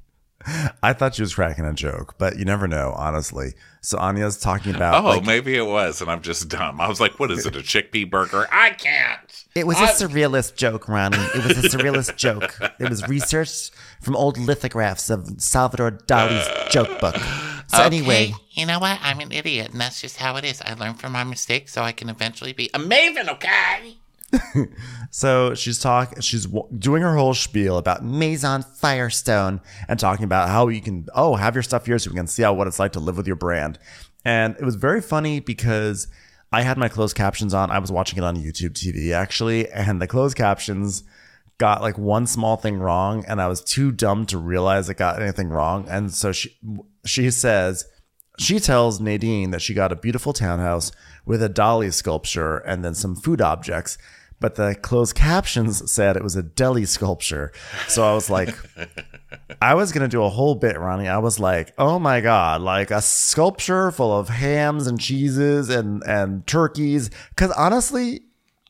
[0.83, 3.53] I thought she was cracking a joke, but you never know, honestly.
[3.81, 6.79] So Anya's talking about Oh, like, maybe it was, and I'm just dumb.
[6.81, 8.47] I was like, what is it, a chickpea burger?
[8.51, 9.45] I can't.
[9.55, 11.17] It was a surrealist joke, Ronnie.
[11.17, 12.57] It was a surrealist joke.
[12.79, 17.15] It was researched from old lithographs of Salvador Dali's joke book.
[17.69, 18.99] So anyway, you know what?
[19.01, 20.61] I'm an idiot, and that's just how it is.
[20.61, 23.97] I learn from my mistakes so I can eventually be amazing, okay?
[25.09, 26.21] So she's talking.
[26.21, 29.61] She's w- doing her whole spiel about Maison Firestone.
[29.87, 32.43] and talking about how you can oh have your stuff here so we can see
[32.43, 33.79] how what it's like to live with your brand.
[34.25, 36.07] And it was very funny because
[36.51, 37.71] I had my closed captions on.
[37.71, 41.03] I was watching it on YouTube TV actually, and the closed captions
[41.57, 45.21] got like one small thing wrong, and I was too dumb to realize it got
[45.21, 45.87] anything wrong.
[45.89, 46.55] And so she
[47.05, 47.85] she says
[48.37, 50.91] she tells Nadine that she got a beautiful townhouse
[51.25, 53.97] with a Dali sculpture and then some food objects.
[54.39, 57.51] But the closed captions said it was a deli sculpture.
[57.87, 58.55] So I was like,
[59.61, 61.07] I was gonna do a whole bit, Ronnie.
[61.07, 66.03] I was like, oh my god, like a sculpture full of hams and cheeses and
[66.03, 67.09] and turkeys.
[67.29, 68.21] Because honestly,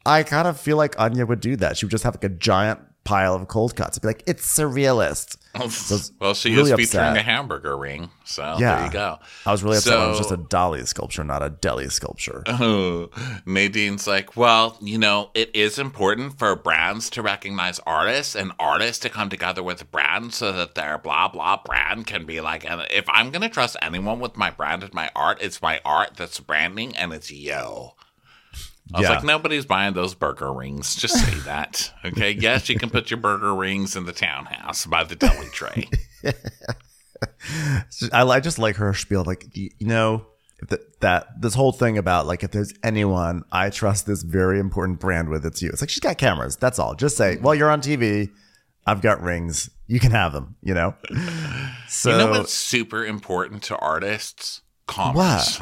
[0.06, 1.78] I kind of feel like Anya would do that.
[1.78, 3.96] She would just have like a giant pile of cold cuts.
[3.98, 5.38] and be like, it's surrealist.
[5.56, 7.18] Oh, it's well, she really is featuring upset.
[7.18, 8.76] a hamburger ring, so Yeah.
[8.76, 9.18] there you go.
[9.46, 12.44] I was really upset when it was just a Dali sculpture, not a deli sculpture.
[12.48, 13.10] Oh,
[13.46, 19.00] Nadine's like, well, you know, it is important for brands to recognize artists and artists
[19.04, 22.70] to come together with brands so that their blah blah brand can be like.
[22.70, 26.18] And if I'm gonna trust anyone with my brand and my art, it's my art
[26.18, 27.94] that's branding, and it's yo.
[28.94, 29.16] I was Yeah.
[29.16, 30.96] like, nobody's buying those burger rings.
[30.96, 32.32] Just say that, okay?
[32.32, 35.90] Yes, you can put your burger rings in the townhouse by the deli tray.
[38.14, 40.26] I, I just like her spiel, like you know
[40.70, 45.00] that that this whole thing about like if there's anyone I trust this very important
[45.00, 45.70] brand with, it's you.
[45.70, 46.56] It's like she's got cameras.
[46.58, 46.96] That's all.
[46.96, 48.30] Just say, well, you're on TV.
[48.86, 49.70] I've got rings.
[49.88, 50.56] You can have them.
[50.62, 50.96] You know.
[51.88, 54.62] So you know what's super important to artists?
[54.86, 55.60] Commerce.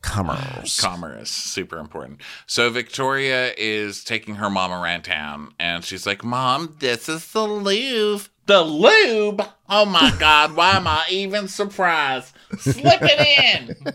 [0.00, 0.80] Commerce.
[0.80, 6.76] commerce super important so victoria is taking her mom around town and she's like mom
[6.78, 13.00] this is the louvre the lube oh my god why am i even surprised slip
[13.02, 13.92] it in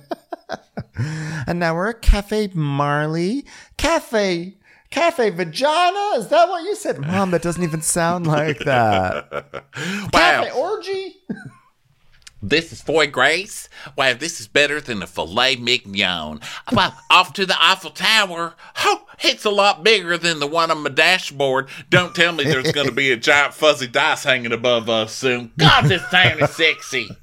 [1.47, 3.45] And now we're at Cafe Marly.
[3.77, 4.57] Cafe.
[4.91, 6.19] Cafe Vagina?
[6.19, 6.99] Is that what you said?
[6.99, 9.63] Mom, that doesn't even sound like that.
[10.11, 11.15] Cafe Orgy?
[12.45, 13.69] This is foie gras.
[13.97, 16.41] Wow this is better than the filet mignon.
[16.73, 18.55] Wow off to the eiffel tower.
[18.79, 21.69] Oh it's a lot bigger than the one on my dashboard.
[21.89, 25.53] Don't tell me there's going to be a giant fuzzy dice hanging above us soon.
[25.57, 27.09] God this town is sexy.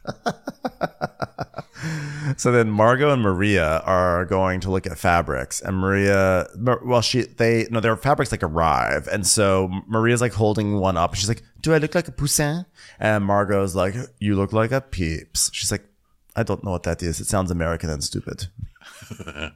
[2.37, 6.47] So then Margot and Maria are going to look at fabrics, and Maria,
[6.85, 11.11] well, she they no, their fabrics like arrive, and so Maria's like holding one up.
[11.11, 12.67] and She's like, "Do I look like a poussin?"
[13.01, 15.85] And Margot's like, "You look like a peeps." She's like,
[16.37, 17.19] "I don't know what that is.
[17.19, 18.47] It sounds American and stupid."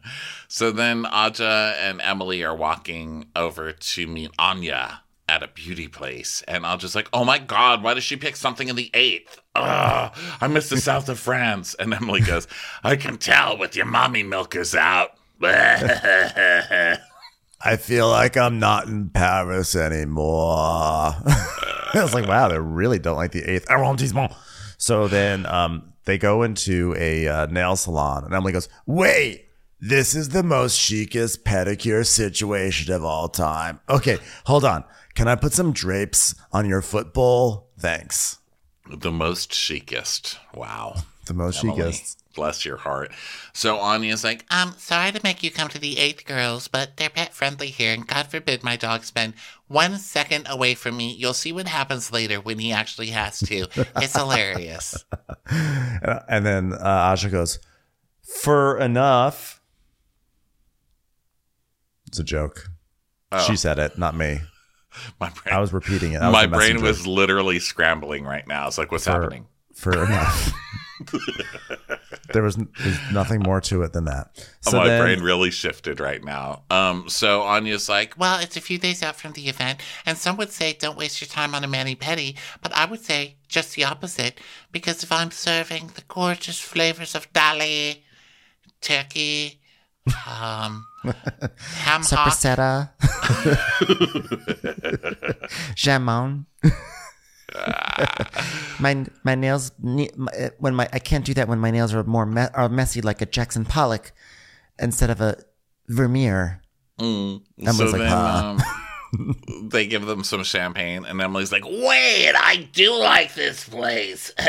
[0.48, 6.44] So then Aja and Emily are walking over to meet Anya at a beauty place.
[6.46, 9.40] And Aja's like, oh my God, why does she pick something in the eighth?
[9.56, 11.74] Ugh, I miss the south of France.
[11.74, 12.46] And Emily goes,
[12.84, 15.12] I can tell with your mommy milkers out.
[17.66, 20.26] I feel like I'm not in Paris anymore.
[21.94, 24.32] I was like, wow, they really don't like the eighth arrondissement.
[24.76, 29.46] So then um, they go into a uh, nail salon, and Emily goes, wait,
[29.80, 33.80] this is the most chicest pedicure situation of all time.
[33.88, 34.84] Okay, hold on.
[35.14, 37.70] Can I put some drapes on your foot bowl?
[37.78, 38.38] Thanks.
[38.90, 40.38] the most chicest.
[40.54, 40.96] Wow.
[41.26, 42.23] The most Emily, chicest.
[42.34, 43.12] Bless your heart.
[43.52, 47.10] So Anya's like, Um, sorry to make you come to the eighth girls, but they're
[47.10, 49.34] pet friendly here, and God forbid my dog spend
[49.68, 51.12] one second away from me.
[51.12, 53.66] You'll see what happens later when he actually has to.
[53.96, 55.04] It's hilarious.
[55.46, 56.78] And, then uh,
[57.12, 57.58] Aja goes,
[58.22, 59.60] for enough.
[62.06, 62.70] It's a joke.
[63.46, 64.40] She said it, not me.
[65.20, 66.22] my brain, I was repeating it.
[66.22, 68.66] I my the brain was literally scrambling right now.
[68.66, 69.46] It's like, what's for, happening?
[69.74, 70.52] for enough.
[72.32, 72.58] there was
[73.12, 74.46] nothing more to it than that.
[74.60, 76.62] So my then, brain really shifted right now.
[76.70, 80.36] Um, so Anya's like, Well, it's a few days out from the event, and some
[80.36, 83.74] would say don't waste your time on a mani pedi, but I would say just
[83.74, 84.40] the opposite,
[84.72, 87.98] because if I'm serving the gorgeous flavors of dali,
[88.80, 89.60] turkey,
[90.06, 92.34] um, ham hock.
[95.74, 96.46] Jamon.
[98.80, 102.26] my my nails uh, when my I can't do that when my nails are more
[102.26, 104.12] me- are messy like a Jackson Pollock
[104.78, 105.36] instead of a
[105.88, 106.60] Vermeer.
[106.98, 112.32] so Emily's like, then "Huh." um, they give them some champagne, and Emily's like, Wait,
[112.34, 114.32] I do like this place.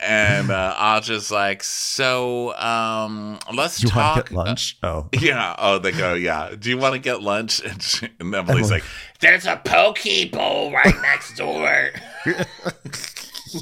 [0.00, 4.28] and uh, Aja's like, so um, let's You talk.
[4.28, 4.78] get lunch?
[4.82, 5.54] Oh, Yeah.
[5.58, 6.14] Oh, they go.
[6.14, 6.54] Yeah.
[6.58, 7.60] Do you want to get lunch?
[7.60, 8.84] And, she, and Emily's like,
[9.20, 11.90] There's a poke bowl right next door.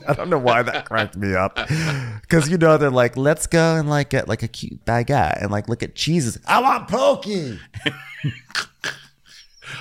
[0.07, 1.55] I don't know why that cracked me up.
[2.21, 5.51] Because you know they're like, let's go and like get like a cute baguette and
[5.51, 6.39] like look at cheeses.
[6.47, 7.59] I want pokey.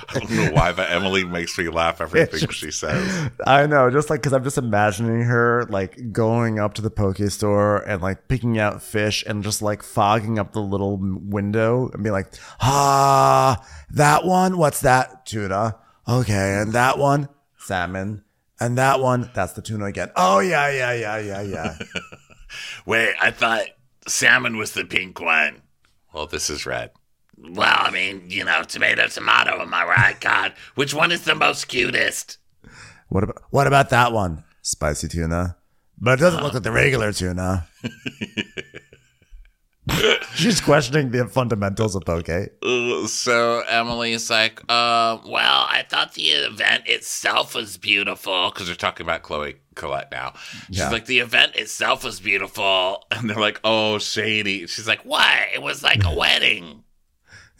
[0.08, 3.30] I don't know why, but Emily makes me laugh everything she says.
[3.46, 7.18] I know, just like because I'm just imagining her like going up to the poke
[7.28, 12.02] store and like picking out fish and just like fogging up the little window and
[12.02, 15.26] being like, ah, that one, what's that?
[15.26, 15.76] Tuna.
[16.08, 18.22] Okay, and that one, salmon.
[18.58, 20.10] And that one, that's the tuna again.
[20.16, 21.78] Oh yeah, yeah, yeah, yeah, yeah.
[22.86, 23.66] Wait, I thought
[24.06, 25.62] salmon was the pink one.
[26.12, 26.90] Well, this is red.
[27.38, 30.20] Well, I mean, you know, tomato, tomato, am I right?
[30.20, 32.38] God, which one is the most cutest?
[33.08, 34.42] what about what about that one?
[34.62, 35.56] Spicy tuna.
[35.98, 37.66] But it doesn't look like the regular tuna.
[40.34, 42.26] She's questioning the fundamentals of poke.
[43.08, 48.50] So Emily's like, uh, Well, I thought the event itself was beautiful.
[48.50, 50.32] because they're talking about Chloe Colette now.
[50.66, 50.90] She's Yeah.
[50.90, 53.04] like, the event itself was beautiful.
[53.12, 54.66] And they're like, oh, shady.
[54.66, 55.30] She's like, What?
[55.54, 56.82] It was like a wedding.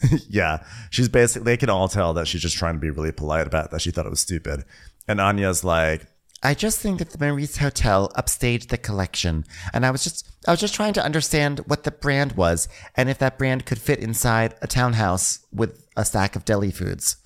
[0.28, 1.44] Yeah, she's basically.
[1.44, 3.80] They can all tell that she's just trying to be really polite about that.
[3.80, 4.64] She thought it was stupid,
[5.08, 6.06] and Anya's like,
[6.42, 10.50] I just think that the Meurice Hotel upstaged the collection, and I was just I
[10.52, 13.98] was just trying to understand what the brand was and if that brand could fit
[13.98, 17.16] inside a townhouse with a stack of deli foods.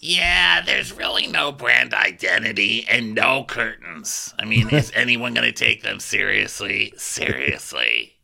[0.00, 4.32] Yeah, there's really no brand identity and no curtains.
[4.38, 6.94] I mean, is anyone going to take them seriously?
[6.96, 8.14] Seriously.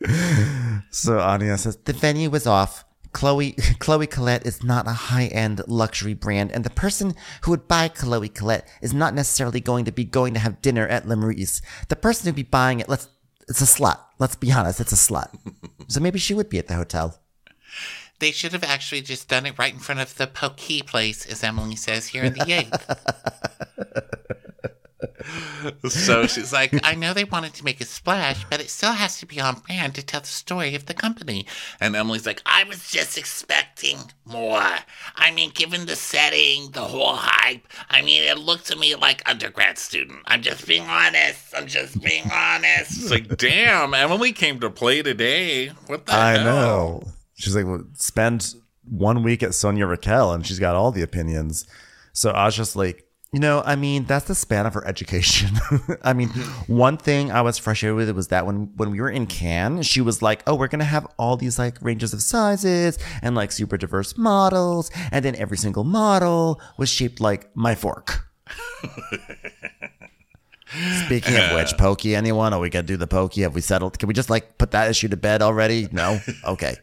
[0.90, 2.84] so Anya says, The venue was off.
[3.16, 7.88] Chloe Chloe Colette is not a high-end luxury brand, and the person who would buy
[7.88, 11.62] Chloe Colette is not necessarily going to be going to have dinner at Le Meurice.
[11.88, 13.08] The person who'd be buying it, let's
[13.48, 13.98] it's a slut.
[14.18, 15.34] Let's be honest, it's a slut.
[15.88, 17.18] so maybe she would be at the hotel.
[18.18, 21.42] They should have actually just done it right in front of the pokey place, as
[21.42, 22.86] Emily says here in the eighth.
[25.88, 29.18] so she's like, I know they wanted to make a splash, but it still has
[29.20, 31.46] to be on brand to tell the story of the company.
[31.80, 34.62] and Emily's like, I was just expecting more.
[35.16, 39.22] I mean, given the setting, the whole hype, I mean, it looked to me like
[39.28, 40.20] undergrad student.
[40.26, 41.54] I'm just being honest.
[41.56, 42.90] I'm just being honest.
[43.02, 45.68] it's like, damn, Emily came to play today.
[45.86, 46.44] What the I hell?
[46.44, 47.02] know.
[47.34, 48.54] She's like, well, spend
[48.88, 51.66] one week at Sonia Rykiel, and she's got all the opinions.
[52.12, 55.50] So I was just like, you know, I mean, that's the span of her education.
[56.02, 56.28] I mean,
[56.68, 60.00] one thing I was frustrated with was that when when we were in Cannes, she
[60.00, 63.76] was like, "Oh, we're gonna have all these like ranges of sizes and like super
[63.76, 68.28] diverse models, and then every single model was shaped like my fork."
[71.06, 72.52] Speaking of which, pokey, anyone?
[72.52, 73.42] Are we gonna do the pokey?
[73.42, 73.98] Have we settled?
[73.98, 75.88] Can we just like put that issue to bed already?
[75.92, 76.20] No.
[76.44, 76.76] Okay.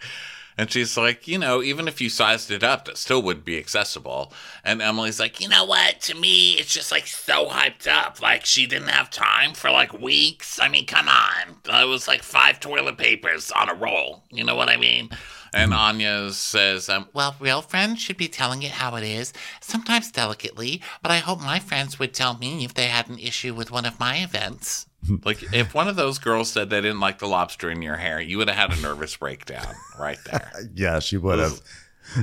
[0.57, 3.57] And she's like, you know, even if you sized it up, that still would be
[3.57, 4.33] accessible.
[4.63, 6.01] And Emily's like, You know what?
[6.01, 8.21] To me, it's just like so hyped up.
[8.21, 10.59] Like she didn't have time for like weeks.
[10.59, 11.55] I mean, come on.
[11.65, 14.23] It was like five toilet papers on a roll.
[14.31, 15.09] You know what I mean?
[15.53, 20.11] and Anya says, um, Well, real friends should be telling it how it is, sometimes
[20.11, 23.71] delicately, but I hope my friends would tell me if they had an issue with
[23.71, 24.87] one of my events.
[25.23, 28.21] Like, if one of those girls said they didn't like the lobster in your hair,
[28.21, 30.51] you would have had a nervous breakdown right there.
[30.75, 31.61] Yeah, she would have.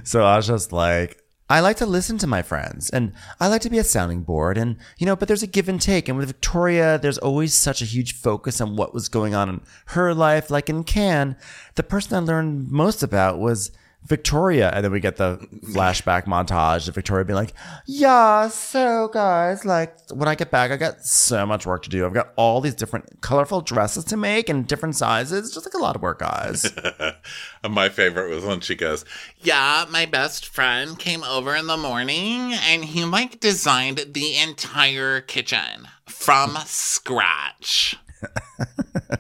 [0.05, 3.63] So I was just like, I like to listen to my friends and I like
[3.63, 4.57] to be a sounding board.
[4.57, 6.09] And, you know, but there's a give and take.
[6.09, 9.61] And with Victoria, there's always such a huge focus on what was going on in
[9.87, 10.49] her life.
[10.49, 11.35] Like in Cannes,
[11.75, 13.73] the person I learned most about was
[14.05, 14.71] Victoria.
[14.75, 15.37] And then we get the
[15.67, 17.55] flashback montage of Victoria being like,
[17.87, 22.05] Yeah, so guys, like when I get back, I got so much work to do.
[22.07, 25.53] I've got all these different colorful dresses to make and different sizes.
[25.53, 26.73] Just like a lot of work, guys.
[27.69, 29.05] My favorite was when she goes,
[29.39, 35.21] Yeah, my best friend came over in the morning and he like designed the entire
[35.21, 37.97] kitchen from scratch.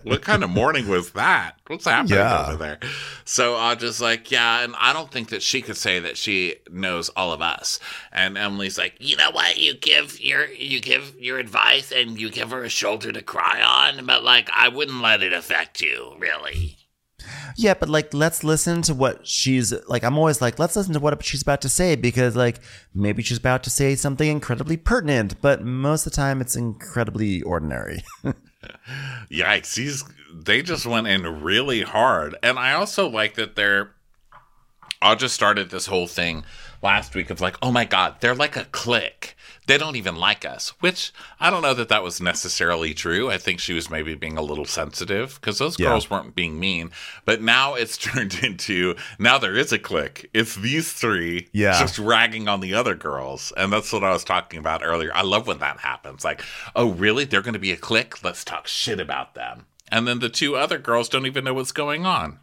[0.03, 1.53] What kind of morning was that?
[1.67, 2.47] What's happening Yeah.
[2.49, 2.79] over there?
[3.25, 6.57] So I just like, yeah, and I don't think that she could say that she
[6.71, 7.79] knows all of us.
[8.13, 9.59] And Emily's like, You know what?
[9.59, 13.63] You give your you give your advice and you give her a shoulder to cry
[13.63, 16.77] on, but like I wouldn't let it affect you, really.
[17.57, 20.03] yeah, but like, let's listen to what she's like.
[20.03, 22.61] I'm always like, let's listen to what she's about to say because, like,
[22.95, 27.43] maybe she's about to say something incredibly pertinent, but most of the time it's incredibly
[27.43, 28.03] ordinary.
[29.31, 29.77] Yikes!
[29.77, 33.93] He's they just went in really hard, and I also like that they're.
[35.03, 36.45] I just started this whole thing
[36.83, 39.37] last week of like, oh my god, they're like a clique.
[39.71, 43.31] They don't even like us, which I don't know that that was necessarily true.
[43.31, 45.91] I think she was maybe being a little sensitive because those Yeah.
[45.91, 46.91] girls weren't being mean.
[47.25, 50.29] But now it's turned into now there is a clique.
[50.35, 51.79] It's these three Yeah.
[51.79, 53.53] just ragging on the other girls.
[53.57, 55.13] And that's what I was talking about earlier.
[55.15, 56.25] I love when that happens.
[56.25, 56.43] Like,
[56.75, 57.25] oh, really?
[57.25, 58.25] They're going to be a clique?
[58.25, 59.67] Let's talk shit about them.
[59.93, 62.41] And then the two other girls don't even know what's going on.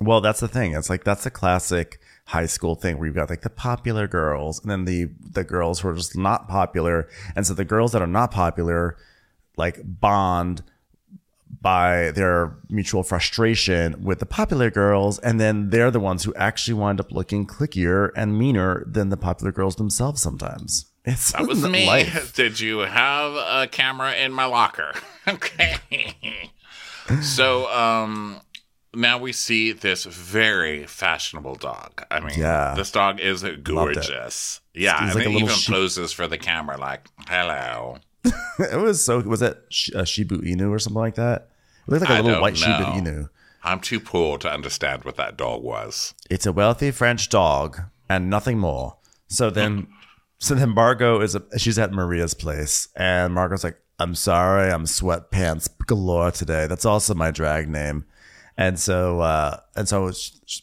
[0.00, 0.74] Well, that's the thing.
[0.74, 2.00] It's like that's a classic
[2.30, 5.80] high school thing where you've got like the popular girls and then the the girls
[5.80, 7.08] who are just not popular.
[7.34, 8.96] And so the girls that are not popular
[9.56, 10.62] like bond
[11.60, 16.74] by their mutual frustration with the popular girls and then they're the ones who actually
[16.74, 20.86] wind up looking clickier and meaner than the popular girls themselves sometimes.
[21.04, 21.86] It's That was me.
[21.86, 22.32] life.
[22.42, 24.92] Did you have a camera in my locker?
[25.28, 25.76] okay.
[27.22, 28.40] so, um,
[28.94, 32.02] now we see this very fashionable dog.
[32.10, 32.74] I mean, Yeah.
[32.76, 34.60] this dog is gorgeous.
[34.74, 35.74] Yeah, He's and like it even sheep.
[35.74, 37.98] poses for the camera, like, hello.
[38.58, 41.48] It was so was that Sh- uh, Shiba Inu or something like that?
[41.86, 42.86] It looked like a I little white Shiba know.
[43.10, 43.28] Inu.
[43.62, 46.14] I'm too poor to understand what that dog was.
[46.30, 48.96] it's a wealthy French dog and nothing more.
[49.28, 49.86] So then,
[50.38, 54.84] so then Margot is a, she's at Maria's place, and Margot's like, "I'm sorry, I'm
[54.84, 56.66] sweatpants galore today.
[56.66, 58.04] That's also my drag name."
[58.60, 60.12] And so, uh, and so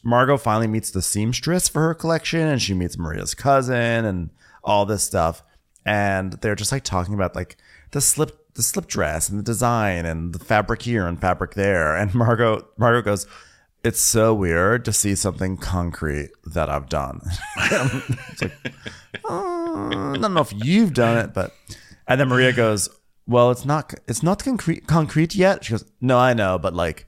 [0.04, 4.30] Margot finally meets the seamstress for her collection, and she meets Maria's cousin and
[4.64, 5.41] all this stuff,
[5.84, 7.58] and they're just like talking about like
[7.91, 8.43] the slip.
[8.54, 11.95] The slip dress and the design and the fabric here and fabric there.
[11.95, 13.28] And Margot, Margot goes,
[13.84, 17.22] it's so weird to see something concrete that I've done.
[17.58, 18.52] it's like,
[19.30, 21.54] uh, I don't know if you've done it, but
[22.08, 22.89] and then Maria goes,
[23.28, 27.07] "Well, it's not it's not concrete concrete yet." She goes, "No, I know, but like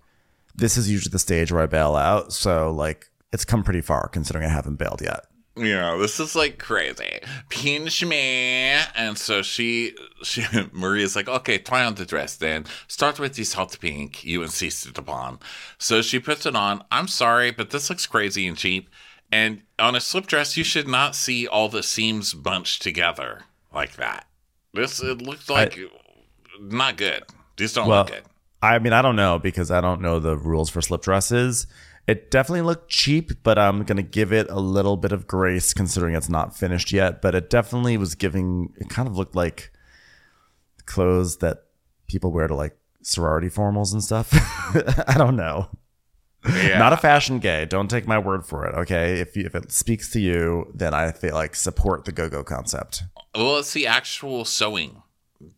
[0.60, 4.08] this is usually the stage where I bail out, so like it's come pretty far
[4.08, 7.20] considering I haven't bailed yet." You know, this is like crazy.
[7.50, 8.80] Pinch me.
[8.96, 9.94] And so she,
[10.24, 12.66] she, Maria's like, okay, try on the dress then.
[12.88, 15.40] Start with this hot pink you insisted upon.
[15.78, 16.84] So she puts it on.
[16.92, 18.90] I'm sorry, but this looks crazy and cheap.
[19.34, 23.42] And on a slip dress, you should not see all the seams bunched together
[23.74, 24.28] like that.
[24.74, 25.78] This, it looks like
[26.62, 27.24] not good.
[27.58, 28.24] These don't Well, look good.
[28.62, 31.68] I mean, I don't know because I don't know the rules for slip dresses.
[32.08, 36.16] It definitely looked cheap, but I'm gonna give it a little bit of grace considering
[36.16, 37.22] it's not finished yet.
[37.22, 38.74] But it definitely was giving.
[38.78, 39.72] It kind of looked like
[40.86, 41.66] clothes that
[42.08, 44.30] people wear to like sorority formals and stuff.
[45.08, 45.70] I don't know.
[46.48, 46.80] Yeah.
[46.80, 47.66] Not a fashion gay.
[47.66, 48.74] Don't take my word for it.
[48.74, 52.30] Okay, if you, if it speaks to you, then I feel like support the go
[52.30, 53.04] go concept.
[53.36, 55.04] Well, it's the actual sewing.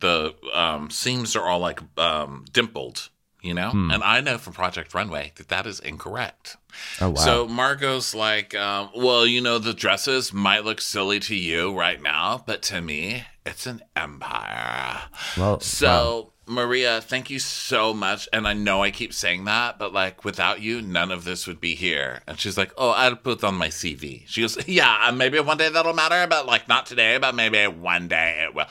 [0.00, 3.08] The um, seams are all like um, dimpled,
[3.40, 3.70] you know?
[3.70, 3.90] Hmm.
[3.90, 6.56] And I know from Project Runway that that is incorrect.
[7.00, 7.14] Oh wow.
[7.16, 12.00] So Margot's like, um, well, you know, the dresses might look silly to you right
[12.00, 15.00] now, but to me, it's an empire.
[15.36, 18.28] well, So, Maria, thank you so much.
[18.32, 21.60] And I know I keep saying that, but like without you, none of this would
[21.60, 22.22] be here.
[22.26, 24.22] And she's like, oh, I'll put on my CV.
[24.26, 28.06] She goes, yeah, maybe one day that'll matter, but like not today, but maybe one
[28.08, 28.66] day it will.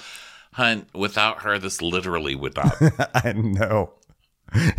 [0.53, 2.75] Hun, without her, this literally would not.
[3.15, 3.93] I know.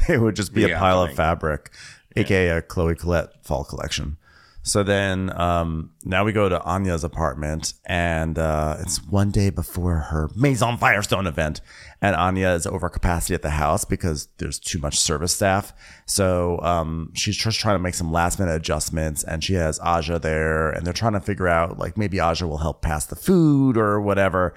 [0.08, 1.70] It would just be a Yeah, pile of fabric,
[2.14, 4.18] aka a Chloe Colette fall collection.
[4.64, 9.96] So then um, now we go to Anya's apartment, and uh, it's one day before
[9.96, 11.60] her Maison Firestone event.
[12.00, 15.72] And Anya is over capacity at the house because there's too much service staff.
[16.06, 20.18] So um, she's just trying to make some last minute adjustments, and she has Aja
[20.20, 23.76] there, and they're trying to figure out like maybe Aja will help pass the food
[23.76, 24.54] or whatever.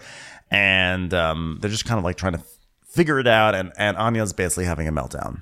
[0.56, 2.44] And um, they're just kind of like trying to
[2.88, 5.42] figure it out and, and Anya's basically having a meltdown.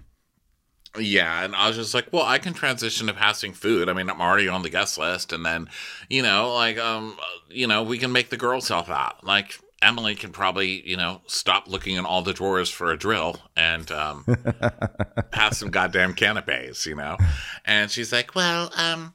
[0.97, 3.89] Yeah, and I was just like, well, I can transition to passing food.
[3.89, 5.67] I mean, I'm already on the guest list, and then,
[6.07, 7.17] you know, like, um,
[7.49, 9.23] you know, we can make the girls help out.
[9.23, 13.37] Like Emily can probably, you know, stop looking in all the drawers for a drill
[13.55, 14.23] and um,
[15.31, 17.17] pass some goddamn canapes, you know.
[17.65, 19.13] And she's like, Well, um,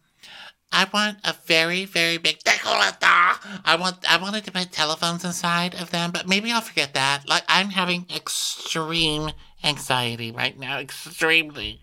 [0.71, 2.97] I want a very, very big decorator.
[3.03, 7.29] I want, I wanted to put telephones inside of them, but maybe I'll forget that.
[7.29, 9.31] Like, I'm having extreme
[9.65, 10.79] anxiety right now.
[10.79, 11.81] Extremely.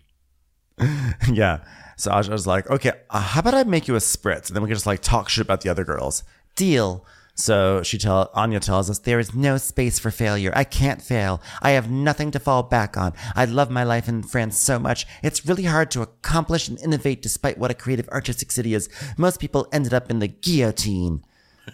[1.32, 1.60] yeah.
[1.96, 4.48] So Aja was like, okay, uh, how about I make you a spritz?
[4.48, 6.22] And then we can just like talk shit about the other girls.
[6.54, 7.04] Deal.
[7.36, 10.52] So she tell Anya tells us there is no space for failure.
[10.56, 11.42] I can't fail.
[11.60, 13.12] I have nothing to fall back on.
[13.34, 15.06] I love my life in France so much.
[15.22, 18.88] It's really hard to accomplish and innovate despite what a creative artistic city is.
[19.18, 21.22] Most people ended up in the guillotine.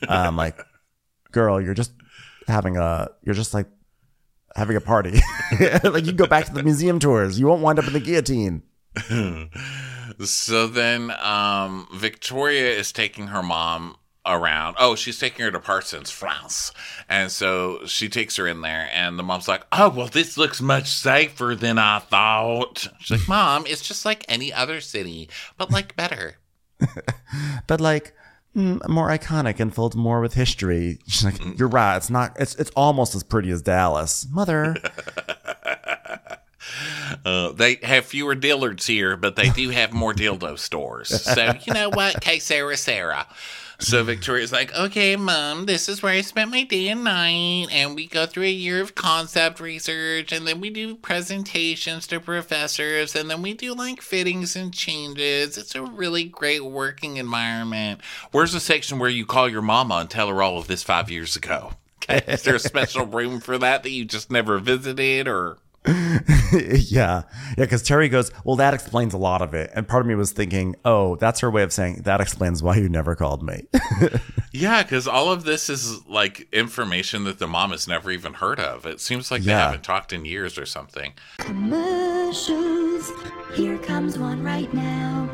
[0.08, 0.58] I'm like,
[1.30, 1.92] girl, you're just
[2.48, 3.68] having a you're just like
[4.56, 5.20] having a party.
[5.84, 7.38] like you go back to the museum tours.
[7.38, 8.62] You won't wind up in the guillotine.
[10.20, 14.76] So then um, Victoria is taking her mom around.
[14.78, 16.72] Oh, she's taking her to Parsons, France.
[17.08, 20.60] And so she takes her in there, and the mom's like, Oh, well, this looks
[20.60, 22.88] much safer than I thought.
[23.00, 26.36] She's like, Mom, it's just like any other city, but like better.
[27.66, 28.14] but like
[28.56, 30.98] mm, more iconic and filled more with history.
[31.06, 31.96] She's like, you're right.
[31.96, 32.36] It's not.
[32.38, 34.76] It's it's almost as pretty as Dallas, mother.
[37.24, 41.22] Uh, they have fewer Dillard's here, but they do have more dildo stores.
[41.22, 42.20] So, you know what?
[42.20, 43.26] K Sarah Sarah.
[43.82, 47.66] So Victoria's like, okay, mom, this is where I spent my day and night.
[47.72, 52.20] And we go through a year of concept research, and then we do presentations to
[52.20, 55.58] professors, and then we do like fittings and changes.
[55.58, 58.00] It's a really great working environment.
[58.30, 61.10] Where's the section where you call your mama and tell her all of this five
[61.10, 61.72] years ago?
[61.96, 62.22] Okay.
[62.32, 65.58] Is there a special room for that that you just never visited or?
[66.52, 66.76] yeah.
[66.92, 67.22] Yeah.
[67.56, 69.70] Because Terry goes, Well, that explains a lot of it.
[69.74, 72.76] And part of me was thinking, Oh, that's her way of saying that explains why
[72.76, 73.66] you never called me.
[74.54, 78.60] Yeah, because all of this is like information that the mom has never even heard
[78.60, 78.84] of.
[78.84, 81.14] It seems like they haven't talked in years or something.
[81.38, 83.10] Commercials.
[83.54, 85.30] Here comes one right now.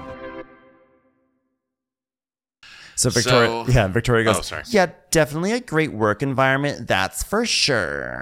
[2.98, 4.64] So Victoria, So- yeah, Victoria goes, Oh, sorry.
[4.70, 6.88] Yeah, definitely a great work environment.
[6.88, 8.18] That's for sure.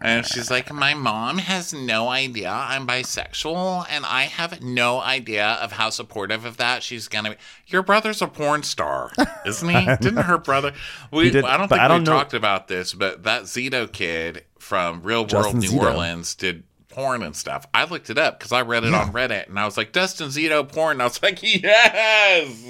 [0.00, 5.58] And she's like, My mom has no idea I'm bisexual, and I have no idea
[5.60, 7.36] of how supportive of that she's gonna be.
[7.66, 9.10] Your brother's a porn star,
[9.44, 9.84] isn't he?
[10.00, 10.72] Didn't her brother?
[11.10, 13.90] We, did, I don't think I don't we know- talked about this, but that Zito
[13.90, 15.82] kid from Real World Dustin New Zito.
[15.82, 16.62] Orleans did
[16.96, 17.66] porn and stuff.
[17.74, 20.28] I looked it up because I read it on Reddit, and I was like, Dustin
[20.28, 20.92] Zito porn.
[20.92, 22.62] And I was like, Yes,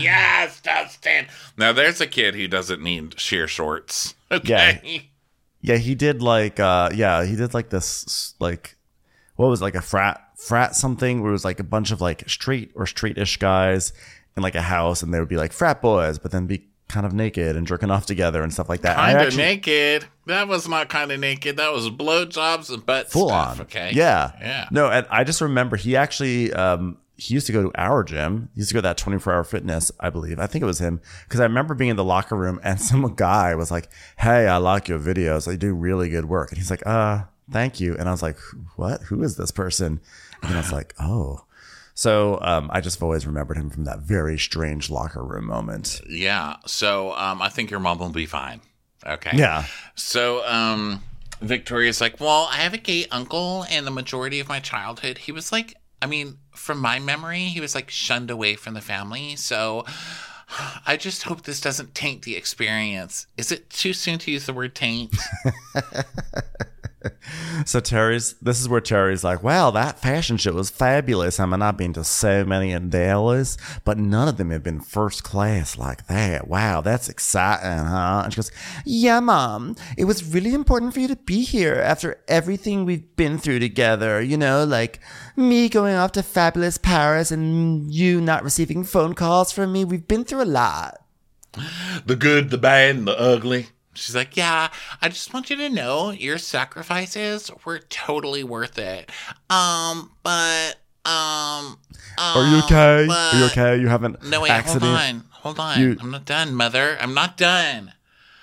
[0.00, 1.26] yes, Dustin.
[1.58, 4.14] Now there's a kid who doesn't need sheer shorts.
[4.32, 5.10] Okay.
[5.60, 8.76] Yeah, he did like uh yeah, he did like this like
[9.36, 12.00] what was it, like a frat frat something where it was like a bunch of
[12.00, 13.92] like straight or straight-ish guys
[14.34, 17.06] in like a house and they would be like frat boys but then be kind
[17.06, 18.96] of naked and jerking off together and stuff like that.
[18.96, 20.06] Kind of naked.
[20.26, 21.56] That was not kind of naked.
[21.56, 23.58] That was blowjobs and butt full stuff.
[23.58, 23.60] on.
[23.62, 23.90] Okay.
[23.94, 24.32] Yeah.
[24.40, 24.68] Yeah.
[24.70, 28.50] No, and I just remember he actually um he used to go to our gym.
[28.54, 30.38] He used to go to that 24 hour fitness, I believe.
[30.38, 31.00] I think it was him.
[31.28, 33.88] Cause I remember being in the locker room and some guy was like,
[34.18, 35.46] Hey, I like your videos.
[35.46, 36.50] They do really good work.
[36.50, 37.96] And he's like, uh, thank you.
[37.96, 38.38] And I was like,
[38.76, 39.02] what?
[39.02, 40.00] Who is this person?
[40.42, 41.44] And I was like, oh.
[41.94, 46.00] So um, I just always remembered him from that very strange locker room moment.
[46.08, 46.56] Yeah.
[46.66, 48.60] So um, I think your mom will be fine.
[49.06, 49.32] Okay.
[49.34, 49.66] Yeah.
[49.94, 51.02] So um,
[51.40, 55.32] Victoria's like, well, I have a gay uncle, and the majority of my childhood, he
[55.32, 59.36] was like, I mean, from my memory, he was like shunned away from the family.
[59.36, 59.84] So.
[60.86, 63.26] I just hope this doesn't taint the experience.
[63.38, 65.16] Is it too soon to use the word taint?
[67.66, 71.38] So Terry's, this is where Terry's like, wow, that fashion show was fabulous.
[71.38, 74.80] I mean, I've been to so many in Dallas, but none of them have been
[74.80, 76.48] first class like that.
[76.48, 78.22] Wow, that's exciting, huh?
[78.24, 78.50] And she goes,
[78.84, 83.38] yeah, mom, it was really important for you to be here after everything we've been
[83.38, 84.20] through together.
[84.20, 85.00] You know, like
[85.36, 89.84] me going off to fabulous Paris and you not receiving phone calls from me.
[89.84, 90.98] We've been through a lot.
[92.06, 93.68] the good, the bad, and the ugly.
[93.94, 94.70] She's like, Yeah,
[95.00, 99.10] I just want you to know your sacrifices were totally worth it.
[99.50, 101.78] Um, but, um,
[102.18, 103.06] Are you um, okay?
[103.08, 103.76] Are you okay?
[103.80, 104.84] You haven't No, wait, accident?
[104.84, 105.24] hold on.
[105.30, 105.80] Hold on.
[105.80, 106.96] You- I'm not done, mother.
[107.00, 107.92] I'm not done.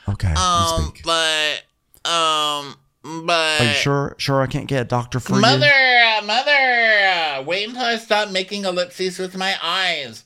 [0.07, 1.61] Okay, Um, but,
[2.03, 3.61] um, but.
[3.61, 4.15] Are you sure?
[4.17, 5.41] Sure, I can't get a doctor for you.
[5.41, 10.25] Mother, mother, wait until I stop making ellipses with my eyes.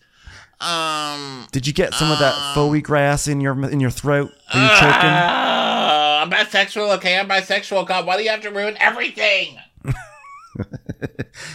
[0.63, 4.31] Um, Did you get some of that foie gras in your in your throat?
[4.53, 5.09] Are you choking?
[5.09, 7.19] Ah, I'm bisexual, okay?
[7.19, 7.87] I'm bisexual.
[7.87, 9.57] God, why do you have to ruin everything?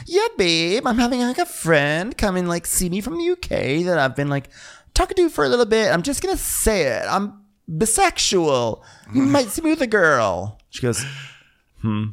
[0.06, 0.86] Yeah, babe.
[0.86, 4.16] I'm having like a friend come and like see me from the UK that I've
[4.16, 4.50] been like
[4.94, 5.92] talking to for a little bit.
[5.92, 7.04] I'm just gonna say it.
[7.08, 7.40] I'm
[7.70, 8.82] bisexual.
[9.14, 10.58] You might see me with a girl.
[10.70, 11.04] She goes,
[11.82, 12.06] hmm.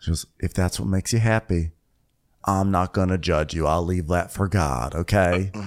[0.00, 1.72] She goes, if that's what makes you happy,
[2.44, 3.66] I'm not gonna judge you.
[3.66, 4.94] I'll leave that for God.
[4.94, 5.52] Okay.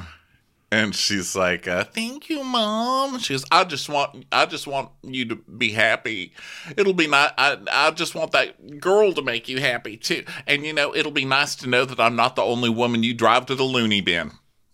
[0.74, 4.89] And she's like, uh, "Thank you, mom." She goes, "I just want, I just want
[5.03, 6.32] you to be happy.
[6.78, 7.32] It'll be nice.
[7.38, 10.24] I, I just want that girl to make you happy too.
[10.47, 13.13] And you know, it'll be nice to know that I'm not the only woman you
[13.13, 14.32] drive to the loony bin."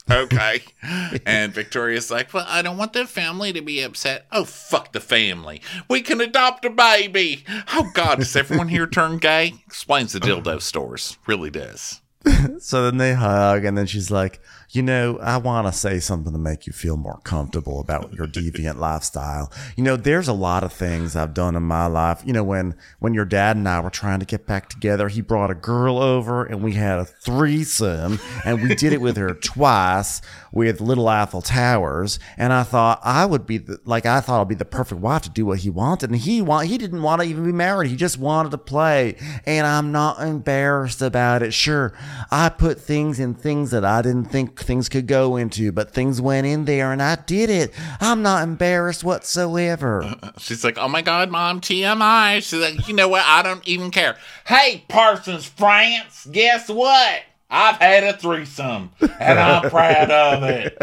[0.10, 0.62] Okay.
[1.26, 4.26] and Victoria's like, Well, I don't want the family to be upset.
[4.32, 5.62] Oh, fuck the family.
[5.90, 7.44] We can adopt a baby.
[7.74, 9.54] Oh, God, does everyone here turn gay?
[9.66, 10.42] Explains the uh-huh.
[10.42, 11.18] dildo stores.
[11.28, 12.02] Really does.
[12.60, 16.34] So then they hug, and then she's like, You know, I want to say something
[16.34, 19.52] to make you feel more comfortable about your deviant lifestyle.
[19.76, 22.22] You know, there's a lot of things I've done in my life.
[22.26, 25.22] You know, when when your dad and I were trying to get back together, he
[25.22, 29.34] brought a girl over, and we had a threesome, and we did it with her
[29.42, 30.22] twice
[30.52, 32.20] with Little Eiffel Towers.
[32.38, 35.22] And I thought I would be the, like I thought I'd be the perfect wife
[35.24, 37.90] to do what he wanted, and he want he didn't want to even be married.
[37.90, 39.16] He just wanted to play,
[39.46, 41.54] and I'm not embarrassed about it.
[41.54, 41.94] Sure,
[42.32, 46.22] I put things in things that I didn't think things could go into, but things
[46.22, 47.74] went in there, and I did it.
[48.00, 50.04] I'm not embarrassed whatsoever.
[50.04, 52.36] Uh, uh, she's like, Oh my God, mom, TMI.
[52.44, 53.24] She's like, You know what?
[53.26, 54.18] I don't even care.
[54.46, 57.22] Hey, Parsons, France, guess what?
[57.50, 60.78] I've had a threesome, and I'm proud of it.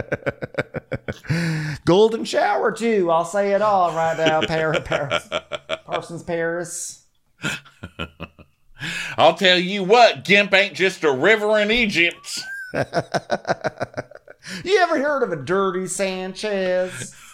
[1.85, 3.11] Golden shower too.
[3.11, 4.41] I'll say it all right now.
[4.41, 5.29] Paris, Paris,
[5.85, 7.05] Parsons, Paris.
[9.17, 12.41] I'll tell you what, Gimp ain't just a river in Egypt.
[14.63, 17.15] You ever heard of a dirty Sanchez?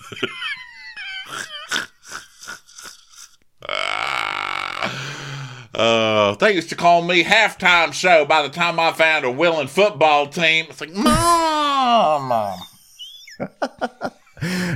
[5.72, 9.68] Uh, they used to call me halftime show by the time I found a willing
[9.68, 10.66] football team.
[10.68, 12.58] It's like, Mom, Mom.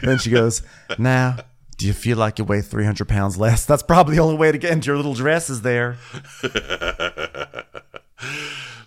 [0.03, 0.62] then she goes,
[0.97, 1.37] Now,
[1.77, 3.64] do you feel like you weigh 300 pounds less?
[3.66, 5.97] That's probably the only way to get into your little dresses there.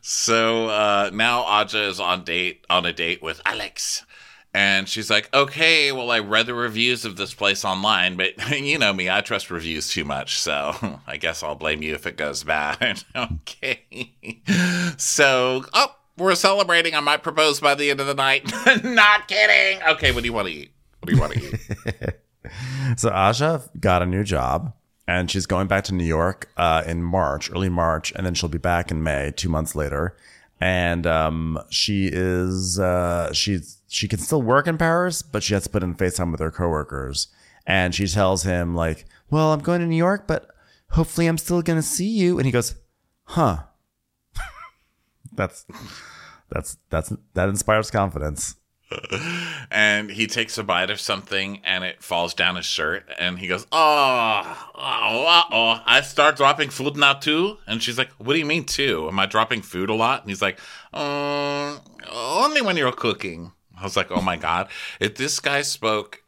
[0.09, 4.05] So uh, now Aja is on date on a date with Alex.
[4.53, 8.79] And she's like, okay, well, I read the reviews of this place online, but you
[8.79, 12.15] know me, I trust reviews too much, so I guess I'll blame you if it
[12.15, 13.03] goes bad.
[13.15, 14.13] okay.
[14.97, 16.95] So, oh, we're celebrating.
[16.95, 18.49] I might propose by the end of the night.
[18.85, 19.83] Not kidding.
[19.89, 20.71] Okay, what do you want to eat?
[21.01, 22.13] What do you want to eat?
[22.95, 24.73] So Aja got a new job
[25.07, 28.49] and she's going back to New York uh, in March, early March, and then she'll
[28.49, 30.15] be back in May, two months later.
[30.59, 35.63] And um, she is uh, she's she can still work in Paris, but she has
[35.63, 37.27] to put in FaceTime with her coworkers.
[37.65, 40.49] And she tells him like, "Well, I'm going to New York, but
[40.91, 42.75] hopefully I'm still going to see you." And he goes,
[43.25, 43.63] "Huh."
[45.33, 45.65] that's
[46.49, 48.55] that's that's that inspires confidence.
[49.69, 53.47] And he takes a bite of something and it falls down his shirt and he
[53.47, 57.57] goes oh oh oh i start dropping food now too.
[57.67, 59.07] And she's like what do you mean too?
[59.07, 60.21] Am i dropping food a lot?
[60.21, 60.59] And he's like
[60.93, 61.79] um
[62.11, 63.51] only when you're cooking.
[63.77, 64.69] I was like oh my god.
[64.99, 66.23] If this guy spoke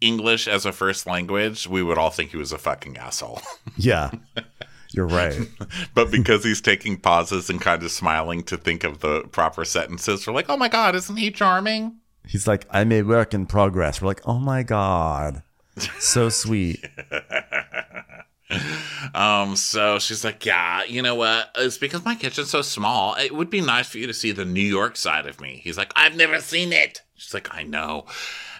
[0.00, 3.40] english as a first language we would all think he was a fucking asshole.
[3.76, 4.10] Yeah,
[4.92, 5.38] you're right.
[5.94, 10.26] but because he's taking pauses and kind of smiling to think of the proper sentences
[10.26, 14.02] we're like oh my god isn't he charming He's like, I'm a work in progress.
[14.02, 15.42] We're like, oh my God.
[15.98, 16.84] So sweet.
[19.14, 21.50] Um, so she's like, Yeah, you know what?
[21.56, 23.14] It's because my kitchen's so small.
[23.14, 25.60] It would be nice for you to see the New York side of me.
[25.62, 27.02] He's like, I've never seen it.
[27.14, 28.06] She's like, I know.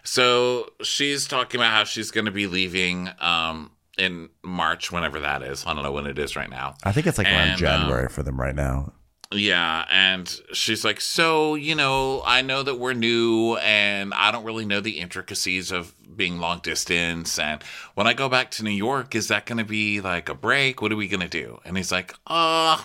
[0.04, 5.66] So she's talking about how she's gonna be leaving um in March, whenever that is.
[5.66, 6.76] I don't know when it is right now.
[6.84, 8.92] I think it's like around And, January for them right now.
[9.30, 14.44] Yeah, and she's like, So, you know, I know that we're new and I don't
[14.44, 17.38] really know the intricacies of being long distance.
[17.38, 17.62] And
[17.94, 20.80] when I go back to New York, is that going to be like a break?
[20.80, 21.60] What are we going to do?
[21.66, 22.80] And he's like, Uh,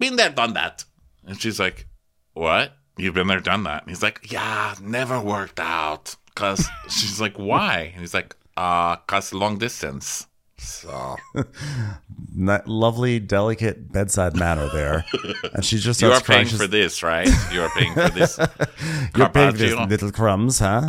[0.00, 0.84] been there, done that.
[1.24, 1.86] And she's like,
[2.34, 2.72] What?
[2.98, 3.82] You've been there, done that.
[3.82, 6.16] And he's like, Yeah, never worked out.
[6.34, 7.90] Cause she's like, Why?
[7.92, 10.26] And he's like, Uh, cause long distance.
[10.58, 11.16] So
[12.34, 15.04] lovely, delicate bedside manner there.
[15.54, 16.38] And she just you are starts crying.
[16.38, 17.28] paying She's- for this, right?
[17.52, 18.38] You are paying for this.
[19.16, 20.86] You're paying for this, little crumbs, huh?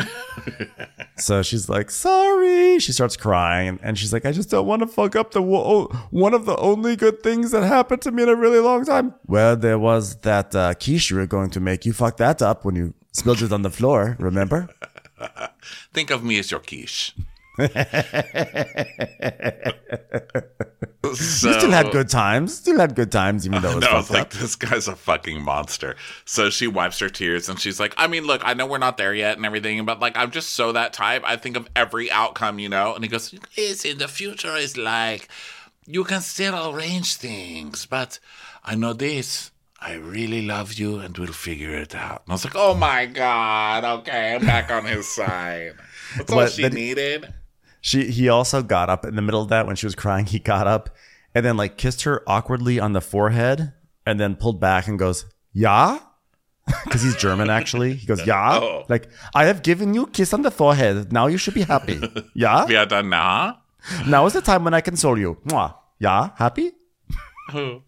[1.17, 2.79] so she's like, sorry.
[2.79, 3.79] She starts crying.
[3.83, 6.55] And she's like, I just don't want to fuck up the wo- one of the
[6.57, 9.13] only good things that happened to me in a really long time.
[9.27, 11.85] Well, there was that uh, quiche you were going to make.
[11.85, 14.69] You fucked that up when you spilled it on the floor, remember?
[15.93, 17.13] Think of me as your quiche.
[21.03, 22.55] You still had good times.
[22.57, 24.31] Still had good times, even though it was No, it's like up.
[24.31, 25.95] this guy's a fucking monster.
[26.25, 28.97] So she wipes her tears and she's like, I mean, look, I know we're not
[28.97, 31.23] there yet and everything, but like, I'm just so that type.
[31.25, 32.93] I think of every outcome, you know?
[32.93, 35.29] And he goes, Yes, in the future is like,
[35.85, 38.19] you can still arrange things, but
[38.63, 39.51] I know this.
[39.79, 42.23] I really love you and we'll figure it out.
[42.25, 45.73] And I was like, oh my God, okay, I'm back on his side.
[46.17, 47.33] That's all she then- needed.
[47.87, 50.25] She he also got up in the middle of that when she was crying.
[50.25, 50.89] He got up
[51.33, 53.71] and then like kissed her awkwardly on the forehead
[54.05, 55.23] and then pulled back and goes,
[55.53, 55.99] "Yeah."
[56.83, 57.49] because he's German.
[57.49, 58.83] Actually, he goes, "Yeah." Oh.
[58.89, 61.13] Like I have given you a kiss on the forehead.
[61.13, 62.01] Now you should be happy.
[62.35, 62.67] Yeah.
[62.67, 63.59] Yeah, done now.
[64.05, 65.37] Now is the time when I console you.
[65.45, 65.73] Mwah.
[65.97, 66.31] Yeah.
[66.35, 66.73] Happy.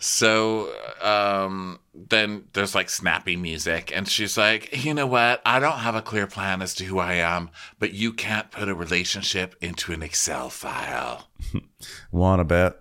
[0.00, 0.72] So
[1.02, 5.40] um, then there's like snappy music, and she's like, You know what?
[5.46, 8.68] I don't have a clear plan as to who I am, but you can't put
[8.68, 11.28] a relationship into an Excel file.
[12.10, 12.76] Want a bit.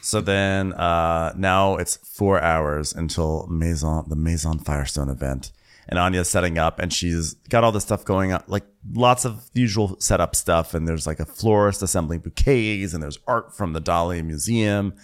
[0.00, 5.52] So then uh, now it's four hours until Maison the Maison Firestone event.
[5.90, 9.48] And Anya's setting up and she's got all this stuff going on, like lots of
[9.54, 10.74] usual setup stuff.
[10.74, 14.94] And there's like a florist assembling bouquets and there's art from the Dali Museum.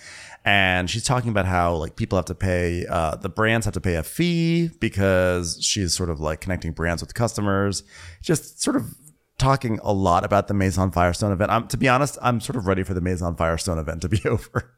[0.45, 3.81] And she's talking about how like people have to pay, uh, the brands have to
[3.81, 7.83] pay a fee because she's sort of like connecting brands with customers.
[8.23, 8.95] Just sort of
[9.39, 11.51] talking a lot about the Maison Firestone event.
[11.51, 14.21] I'm, to be honest, I'm sort of ready for the Maison Firestone event to be
[14.27, 14.75] over.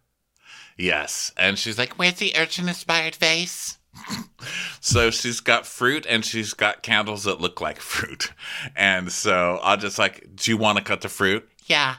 [0.79, 1.33] Yes.
[1.37, 3.79] And she's like, Where's the urchin inspired vase?
[4.81, 8.33] So she's got fruit and she's got candles that look like fruit.
[8.77, 11.49] And so I'll just like, Do you want to cut the fruit?
[11.64, 11.97] Yeah.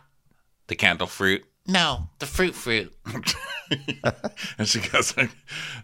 [0.67, 1.43] The candle fruit?
[1.67, 2.95] No, the fruit fruit.
[4.57, 5.13] And she goes,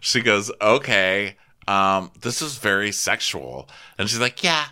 [0.00, 1.36] she goes, okay,
[1.68, 3.68] um, this is very sexual.
[3.98, 4.66] And she's like, yeah.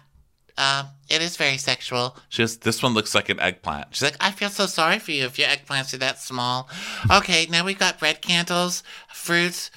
[0.59, 2.17] Um, it is very sexual.
[2.29, 3.89] She goes, this one looks like an eggplant.
[3.91, 6.69] She's like, I feel so sorry for you if your eggplants are that small.
[7.11, 8.83] Okay, now we got bread candles,
[9.13, 9.71] fruits,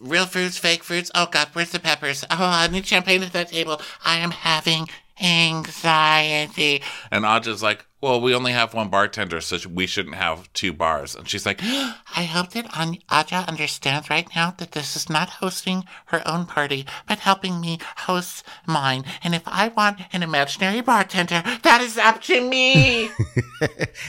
[0.00, 1.10] real fruits, fake fruits.
[1.14, 2.24] Oh God, where's the peppers?
[2.30, 3.80] Oh, I need champagne at that table.
[4.04, 4.88] I am having
[5.20, 6.82] anxiety.
[7.10, 11.14] and Aja's like, well, we only have one bartender, so we shouldn't have two bars.
[11.14, 12.66] And she's like, I hope that
[13.08, 17.78] Aja understands right now that this is not hosting her own party, but helping me
[17.98, 19.04] host mine.
[19.22, 23.10] And if I want an imaginary bartender, that is up to me.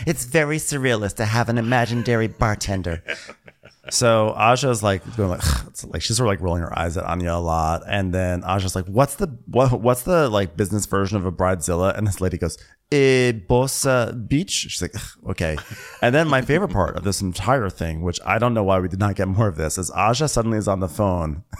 [0.08, 3.04] It's very surrealist to have an imaginary bartender.
[3.90, 7.34] So Aja's like going like, like she's sort of like rolling her eyes at Anya
[7.34, 9.82] a lot, and then Aja's like, "What's the what?
[9.82, 12.58] What's the like business version of a bridezilla?" And this lady goes,
[12.92, 14.96] "Eh, Bossa Beach." She's like,
[15.30, 15.58] "Okay."
[16.02, 18.88] And then my favorite part of this entire thing, which I don't know why we
[18.88, 21.44] did not get more of this, is Aja suddenly is on the phone.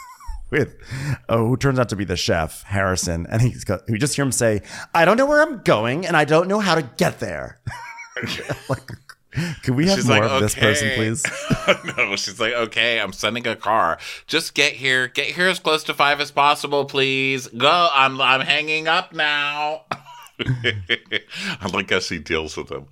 [0.50, 0.76] With
[1.30, 3.82] oh, who turns out to be the chef, Harrison, and he's got.
[3.90, 4.62] We just hear him say,
[4.94, 7.60] "I don't know where I'm going, and I don't know how to get there."
[8.70, 8.88] like,
[9.64, 11.24] can we have she's more like, of this person, please?
[11.98, 13.98] no, she's like, okay, I'm sending a car.
[14.28, 15.08] Just get here.
[15.08, 17.48] Get here as close to five as possible, please.
[17.48, 17.90] Go.
[17.94, 19.84] I'm I'm hanging up now.
[20.40, 22.88] I like how she deals with him.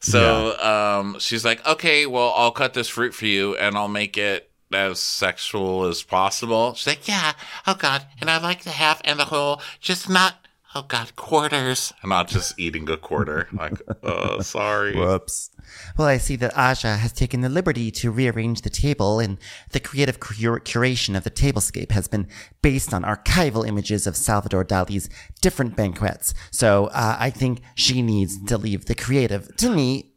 [0.00, 4.18] So um, she's like, okay, well, I'll cut this fruit for you and I'll make
[4.18, 6.74] it as sexual as possible.
[6.74, 7.32] She's like, yeah.
[7.66, 8.06] Oh God.
[8.20, 11.92] And I like the half and the whole, just not, oh God, quarters.
[12.02, 13.48] I'm not just eating a quarter.
[13.52, 14.94] Like, oh, sorry.
[14.96, 15.50] Whoops.
[15.96, 19.38] Well, I see that Aja has taken the liberty to rearrange the table, and
[19.70, 22.28] the creative cur- curation of the tablescape has been
[22.62, 25.08] based on archival images of Salvador Dali's
[25.40, 26.34] different banquets.
[26.50, 30.12] So uh, I think she needs to leave the creative to me.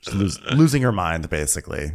[0.00, 1.92] She's losing her mind, basically.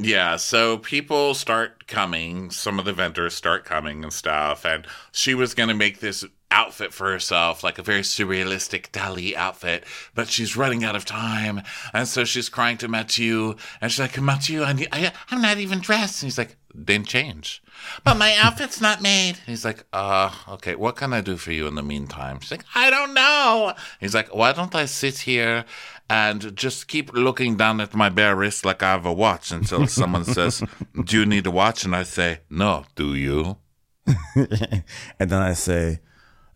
[0.00, 2.50] Yeah, so people start coming.
[2.52, 4.64] Some of the vendors start coming and stuff.
[4.64, 9.34] And she was going to make this outfit for herself, like a very surrealistic Dali
[9.34, 9.84] outfit,
[10.14, 11.62] but she's running out of time.
[11.92, 13.56] And so she's crying to Mathieu.
[13.80, 16.22] And she's like, Mathieu, I I, I'm not even dressed.
[16.22, 17.60] And he's like, then change.
[18.04, 19.30] But my outfit's not made.
[19.30, 22.40] And he's like, uh, okay, what can I do for you in the meantime?
[22.40, 23.74] She's like, I don't know.
[24.00, 25.64] He's like, why don't I sit here
[26.10, 29.86] and just keep looking down at my bare wrist like I have a watch until
[30.00, 30.62] someone says,
[31.04, 31.84] Do you need a watch?
[31.84, 33.58] And I say, No, do you?
[34.34, 36.00] and then I say,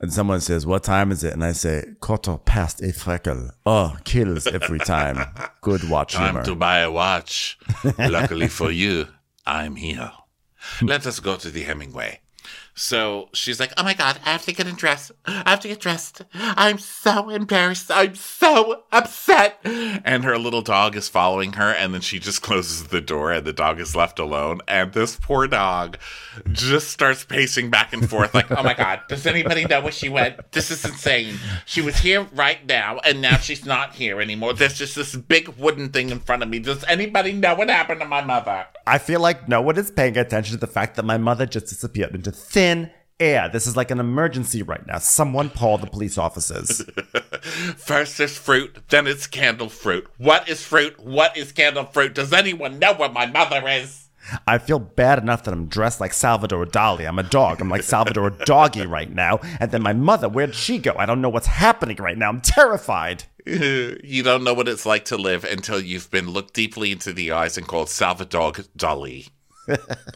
[0.00, 3.96] and someone says, "What time is it?" And I say, "Quarter past a freckle." Oh,
[4.04, 5.24] kills every time.
[5.60, 6.44] Good watch Time humor.
[6.44, 7.56] to buy a watch.
[7.98, 9.06] Luckily for you,
[9.46, 10.10] I'm here.
[10.80, 12.21] Let us go to the Hemingway.
[12.74, 15.12] So she's like, Oh my God, I have to get dressed.
[15.26, 16.22] I have to get dressed.
[16.34, 17.90] I'm so embarrassed.
[17.90, 19.58] I'm so upset.
[19.64, 23.46] and her little dog is following her and then she just closes the door and
[23.46, 25.98] the dog is left alone and this poor dog
[26.52, 30.08] just starts pacing back and forth like Oh my God, does anybody know where she
[30.08, 30.52] went?
[30.52, 31.36] This is insane.
[31.66, 34.54] She was here right now, and now she's not here anymore.
[34.54, 36.58] There's just this big wooden thing in front of me.
[36.58, 38.66] Does anybody know what happened to my mother?
[38.86, 41.66] I feel like no one is paying attention to the fact that my mother just
[41.66, 42.61] disappeared into thin
[43.20, 43.48] air.
[43.48, 44.98] This is like an emergency right now.
[44.98, 46.82] Someone call the police officers.
[47.76, 52.32] first it's fruit then it's candle fruit what is fruit what is candle fruit does
[52.32, 54.08] anyone know where my mother is
[54.46, 57.08] I feel bad enough that I'm dressed like Salvador Dali.
[57.08, 57.60] I'm a dog.
[57.60, 59.40] I'm like Salvador Doggy right now.
[59.58, 60.94] And then my mother, where'd she go?
[60.96, 62.28] I don't know what's happening right now.
[62.28, 63.24] I'm terrified.
[63.46, 67.32] you don't know what it's like to live until you've been looked deeply into the
[67.32, 69.28] eyes and called Salvador Dali.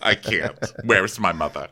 [0.01, 0.73] I can't.
[0.85, 1.67] Where's my mother?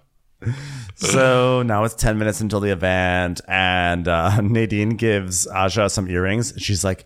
[0.96, 6.54] So now it's 10 minutes until the event, and uh, Nadine gives Aja some earrings.
[6.58, 7.04] She's like,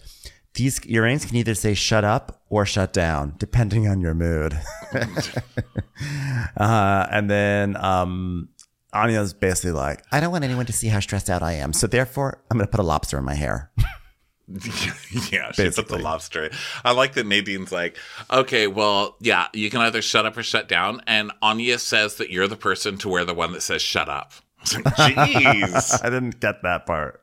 [0.54, 4.58] These earrings can either say shut up or shut down, depending on your mood.
[6.56, 8.48] uh, and then um,
[8.92, 11.72] Anya's basically like, I don't want anyone to see how stressed out I am.
[11.72, 13.70] So therefore, I'm going to put a lobster in my hair.
[15.30, 16.50] yeah, she put the lobster.
[16.84, 17.96] I like that Nadine's like,
[18.30, 21.02] okay, well, yeah, you can either shut up or shut down.
[21.06, 24.32] And Anya says that you're the person to wear the one that says shut up.
[24.64, 26.00] Jeez.
[26.04, 27.22] I didn't get that part.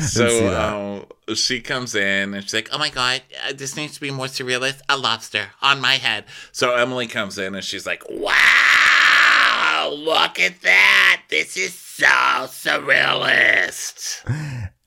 [0.00, 4.00] so uh, she comes in and she's like, Oh my god, uh, this needs to
[4.00, 4.80] be more surrealist.
[4.88, 6.24] A lobster on my head.
[6.52, 9.92] so Emily comes in and she's like, Wow!
[9.92, 11.22] Look at that!
[11.28, 12.06] This is so
[12.46, 14.22] surrealist.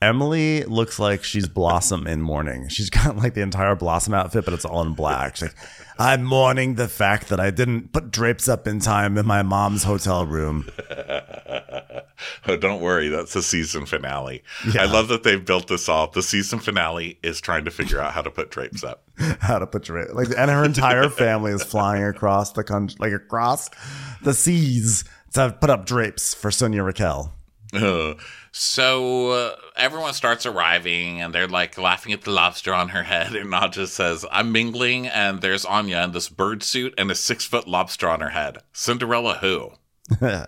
[0.02, 2.68] Emily looks like she's Blossom in mourning.
[2.68, 5.36] She's got like the entire Blossom outfit, but it's all in black.
[5.36, 5.56] She's like,
[5.98, 9.84] I'm mourning the fact that I didn't put drapes up in time in my mom's
[9.84, 10.70] hotel room.
[12.48, 14.42] oh, don't worry, that's the season finale.
[14.78, 16.10] I love that they've built this all.
[16.10, 19.02] The season finale is trying to figure out how to put drapes up.
[19.40, 20.14] How to put drapes.
[20.14, 23.68] Like, and her entire family is flying across the country, like across
[24.22, 27.32] the seas to put up drapes for Sonia Rykiel.
[27.72, 28.14] Uh,
[28.52, 33.34] so uh, everyone starts arriving and they're like laughing at the lobster on her head.
[33.34, 37.44] And Nadja says, I'm mingling, and there's Anya in this bird suit and a six
[37.44, 38.58] foot lobster on her head.
[38.72, 39.72] Cinderella who?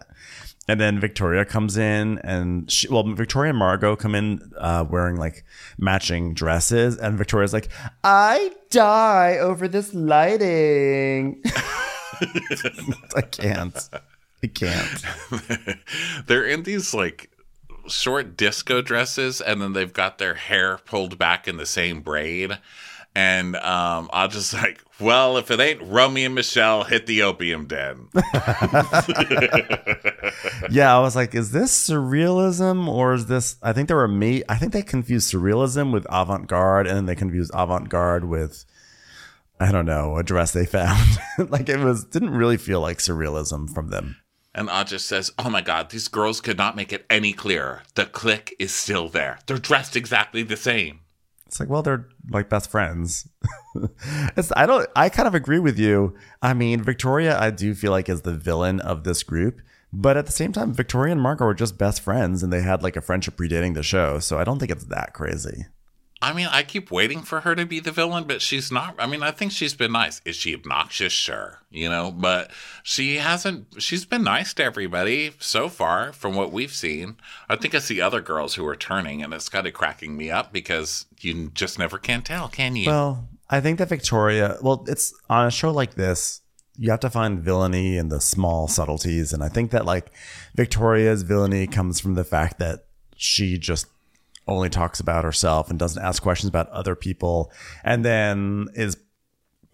[0.68, 5.16] And then Victoria comes in, and she, well, Victoria and Margot come in uh, wearing
[5.16, 5.44] like
[5.76, 7.68] matching dresses, and Victoria's like,
[8.04, 11.42] "I die over this lighting."
[13.16, 13.88] I can't.
[14.42, 15.04] I can't.
[16.26, 17.30] they're in these like
[17.88, 22.58] short disco dresses and then they've got their hair pulled back in the same braid.
[23.14, 27.66] And um, I just like, well, if it ain't Romy and Michele, hit the opium
[27.66, 28.08] den.
[30.70, 34.42] Yeah, I was like, "Is this surrealism or is this?" I think they were me.
[34.48, 38.64] I think they confused surrealism with avant garde, and then they confused avant garde with.
[39.60, 41.18] I don't know a dress they found.
[41.50, 44.16] like it was didn't really feel like surrealism from them.
[44.54, 47.82] And Aja says, Oh my God, these girls could not make it any clearer.
[47.94, 49.38] The click is still there.
[49.46, 51.00] They're dressed exactly the same.
[51.46, 53.28] It's like, well, they're like best friends.
[54.56, 54.88] I don't.
[54.96, 56.16] I kind of agree with you.
[56.40, 59.60] I mean, Victoria, I do feel like is the villain of this group,
[59.92, 62.82] but at the same time, Victoria and Margot were just best friends, and they had
[62.82, 64.18] like a friendship predating the show.
[64.18, 65.66] So I don't think it's that crazy.
[66.22, 68.94] I mean, I keep waiting for her to be the villain, but she's not.
[68.96, 70.20] I mean, I think she's been nice.
[70.24, 71.12] Is she obnoxious?
[71.12, 72.52] Sure, you know, but
[72.84, 73.82] she hasn't.
[73.82, 77.16] She's been nice to everybody so far, from what we've seen.
[77.48, 80.30] I think it's the other girls who are turning, and it's kind of cracking me
[80.30, 82.86] up because you just never can tell, can you?
[82.86, 84.58] Well, I think that Victoria.
[84.62, 86.40] Well, it's on a show like this.
[86.78, 90.12] You have to find villainy in the small subtleties, and I think that like
[90.54, 92.84] Victoria's villainy comes from the fact that
[93.16, 93.86] she just
[94.46, 97.52] only talks about herself and doesn't ask questions about other people,
[97.84, 98.96] and then is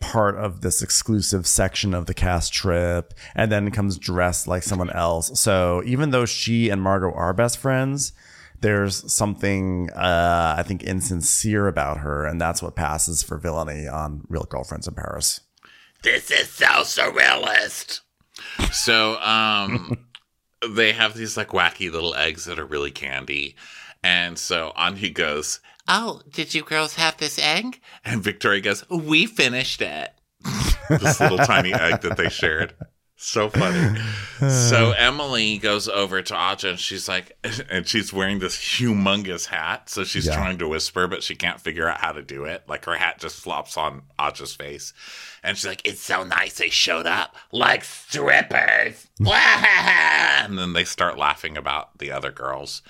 [0.00, 4.90] part of this exclusive section of the cast trip and then comes dressed like someone
[4.90, 5.40] else.
[5.40, 8.12] So even though she and Margot are best friends,
[8.60, 14.22] there's something uh, I think insincere about her, and that's what passes for villainy on
[14.28, 15.40] Real Girlfriends in Paris.
[16.02, 18.00] This is so surrealist.
[18.72, 20.06] So um
[20.68, 23.56] they have these like wacky little eggs that are really candy.
[24.02, 27.80] And so Anya goes, Oh, did you girls have this egg?
[28.04, 30.12] and Victoria goes, We finished it.
[30.88, 32.74] this little tiny egg that they shared.
[33.20, 33.98] So funny.
[34.38, 37.36] So Emily goes over to Aja and she's like,
[37.70, 39.90] and she's wearing this humongous hat.
[39.90, 40.36] So she's Yeah.
[40.36, 42.62] trying to whisper, but she can't figure out how to do it.
[42.68, 44.92] Like her hat just flops on Aja's face.
[45.42, 49.06] And she's like, It's so nice they showed up like strippers.
[49.20, 52.82] and then they start laughing about the other girls.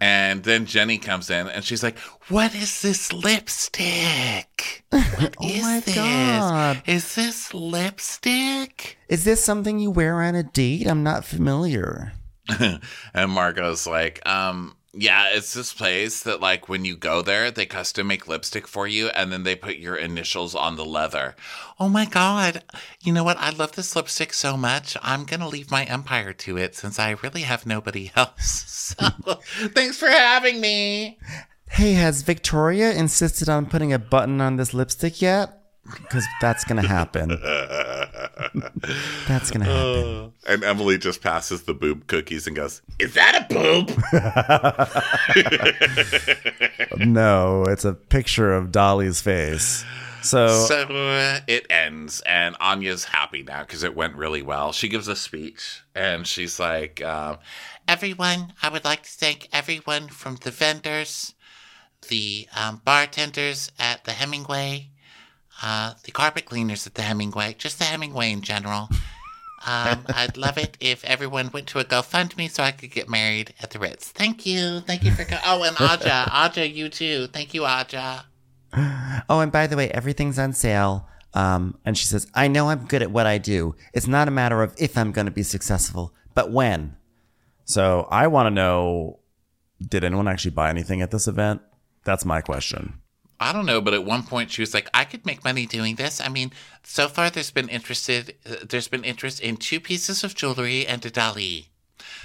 [0.00, 4.84] And then Jenny comes in and she's like, What is this lipstick?
[4.90, 5.94] What is Oh my this?
[5.94, 6.82] God.
[6.86, 8.98] Is this lipstick?
[9.08, 10.86] Is this something you wear on a date?
[10.86, 12.12] I'm not familiar.
[13.14, 17.66] and Margot's like, um, yeah, it's this place that like when you go there, they
[17.66, 21.36] custom make lipstick for you and then they put your initials on the leather.
[21.78, 22.64] Oh my god.
[23.00, 23.36] You know what?
[23.38, 24.96] I love this lipstick so much.
[25.02, 28.64] I'm going to leave my empire to it since I really have nobody else.
[28.90, 29.08] So,
[29.68, 31.18] thanks for having me.
[31.68, 35.59] Hey, has Victoria insisted on putting a button on this lipstick yet?
[35.90, 37.28] Because that's gonna happen.
[39.28, 40.32] that's gonna happen.
[40.48, 43.90] And Emily just passes the boob cookies and goes, Is that a boob?
[47.06, 49.84] No, it's a picture of Dali's face.
[50.22, 54.72] So, So uh, it ends, and Anya's happy now because it went really well.
[54.72, 57.38] She gives a speech, and she's like, um,
[57.88, 61.34] Everyone, I would like to thank everyone from the vendors,
[62.08, 64.90] the um, bartenders at the Hemingway,
[65.62, 68.88] uh, the carpet cleaners at the Hemingway, just the Hemingway in general.
[69.66, 73.54] Um, I'd love it if everyone went to a GoFundMe so I could get married
[73.62, 74.08] at the Ritz.
[74.08, 74.80] Thank you.
[74.80, 75.24] Thank you for.
[75.24, 76.28] Co- oh, and Aja.
[76.32, 77.26] Aja, you too.
[77.28, 78.24] Thank you, Aja.
[79.28, 81.06] Oh, and by the way, everything's on sale.
[81.34, 83.76] Um, and she says, I know I'm good at what I do.
[83.94, 86.96] It's not a matter of if I'm going to be successful, but when.
[87.64, 89.20] so I want to know
[89.80, 91.62] did anyone actually buy anything at this event?
[92.04, 93.00] That's my question.
[93.40, 95.96] I don't know, but at one point she was like, I could make money doing
[95.96, 96.20] this.
[96.20, 96.52] I mean,
[96.84, 98.36] so far there's been interested.
[98.44, 101.66] Uh, there's been interest in two pieces of jewelry and a Dali.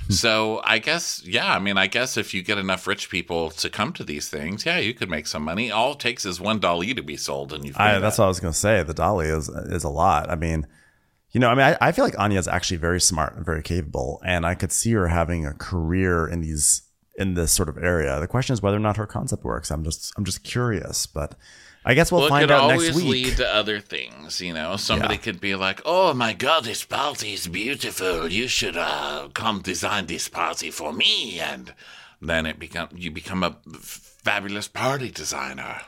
[0.10, 3.70] So I guess, yeah, I mean, I guess if you get enough rich people to
[3.70, 5.72] come to these things, yeah, you could make some money.
[5.72, 8.26] All it takes is one Dali to be sold, and you've I, made that's what
[8.26, 8.84] I was going to say.
[8.84, 10.30] The Dali is is a lot.
[10.30, 10.68] I mean,
[11.32, 13.64] you know, I mean, I, I feel like Anya is actually very smart and very
[13.64, 16.84] capable, and I could see her having a career in these
[17.18, 18.20] in this sort of area.
[18.20, 19.72] The question is whether or not her concept works.
[19.72, 21.36] I'm just I'm just curious, but
[21.88, 23.06] I guess we'll Well, find out next week.
[23.06, 24.76] Always lead to other things, you know.
[24.76, 25.20] Somebody Yeah.
[25.22, 28.32] could be like, "Oh my God, this party is beautiful.
[28.32, 31.74] You should uh, come design this party for me," and
[32.22, 35.82] then it become you become a fabulous party designer.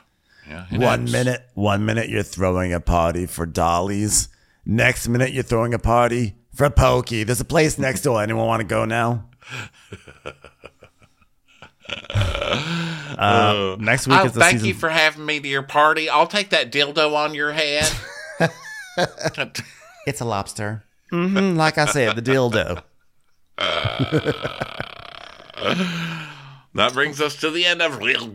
[0.48, 1.12] Yeah, One knows?
[1.12, 4.28] minute, one minute you're throwing a party for dollies.
[4.64, 7.24] Next minute you're throwing a party for pokey.
[7.24, 8.22] There's a place next door.
[8.22, 9.24] Anyone want to go now?
[13.18, 14.68] Uh, next week Oh, is the season thank season.
[14.68, 16.08] you for having me to your party.
[16.08, 17.90] I'll take that dildo on your head.
[20.06, 20.84] It's a lobster.
[21.12, 22.82] Mhm, like I said, the dildo.
[26.74, 28.26] that brings us to the end of real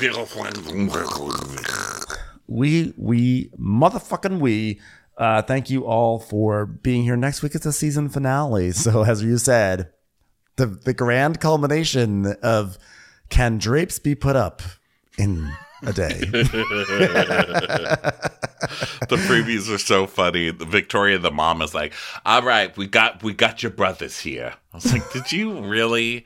[2.47, 4.81] We we motherfucking we.
[5.17, 7.15] Uh, thank you all for being here.
[7.15, 8.71] Next week is the season finale.
[8.71, 9.91] So as you said,
[10.57, 12.77] the the grand culmination of
[13.29, 14.61] can drapes be put up
[15.17, 15.51] in
[15.81, 16.19] a day?
[19.09, 20.49] the previews are so funny.
[20.51, 21.93] Victoria, the mom, is like,
[22.25, 26.25] "All right, we got we got your brothers here." I was like, "Did you really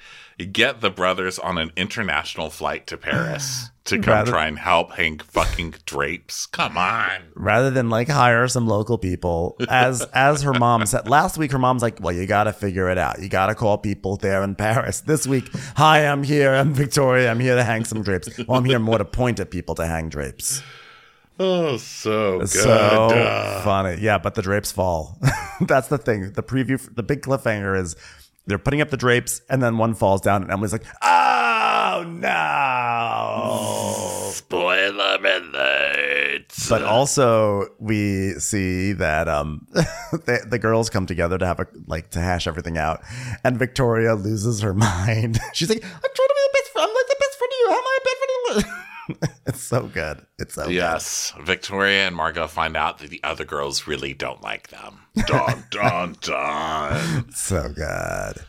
[0.51, 4.91] get the brothers on an international flight to Paris to come Rather- try and help
[4.93, 6.45] hang fucking drapes?
[6.45, 11.37] Come on." rather than like hire some local people as as her mom said last
[11.37, 13.21] week her mom's like well you gotta figure it out.
[13.21, 15.01] You gotta call people there in paris.
[15.01, 16.53] This week hi i'm here.
[16.53, 17.29] I'm victoria.
[17.31, 18.37] I'm here to hang some drapes.
[18.47, 20.61] Well i'm here more to point at people to hang drapes.
[21.39, 22.49] Oh, so good.
[22.49, 24.01] so funny.
[24.01, 25.19] Yeah but the drapes fall.
[25.61, 26.31] That's the thing.
[26.33, 27.95] The preview the big cliffhanger is
[28.47, 31.46] they're putting up the drapes and then one falls down and emily's like ah!
[31.87, 36.53] Oh no Spoiler alert.
[36.69, 42.11] But also, we see that um, the, the girls come together to have a like
[42.11, 43.01] to hash everything out,
[43.43, 45.39] and Victoria loses her mind.
[45.53, 46.87] She's like, "I'm trying to be the best friend.
[46.89, 47.67] I'm like the best friend to you.
[47.69, 48.73] How am I a best friend to you?"
[49.47, 50.25] it's so good.
[50.37, 54.67] It's so Yes, Victoria and Margot find out that the other girls really don't like
[54.69, 54.99] them.
[55.25, 57.31] Dun dun dun.
[57.31, 58.43] So good.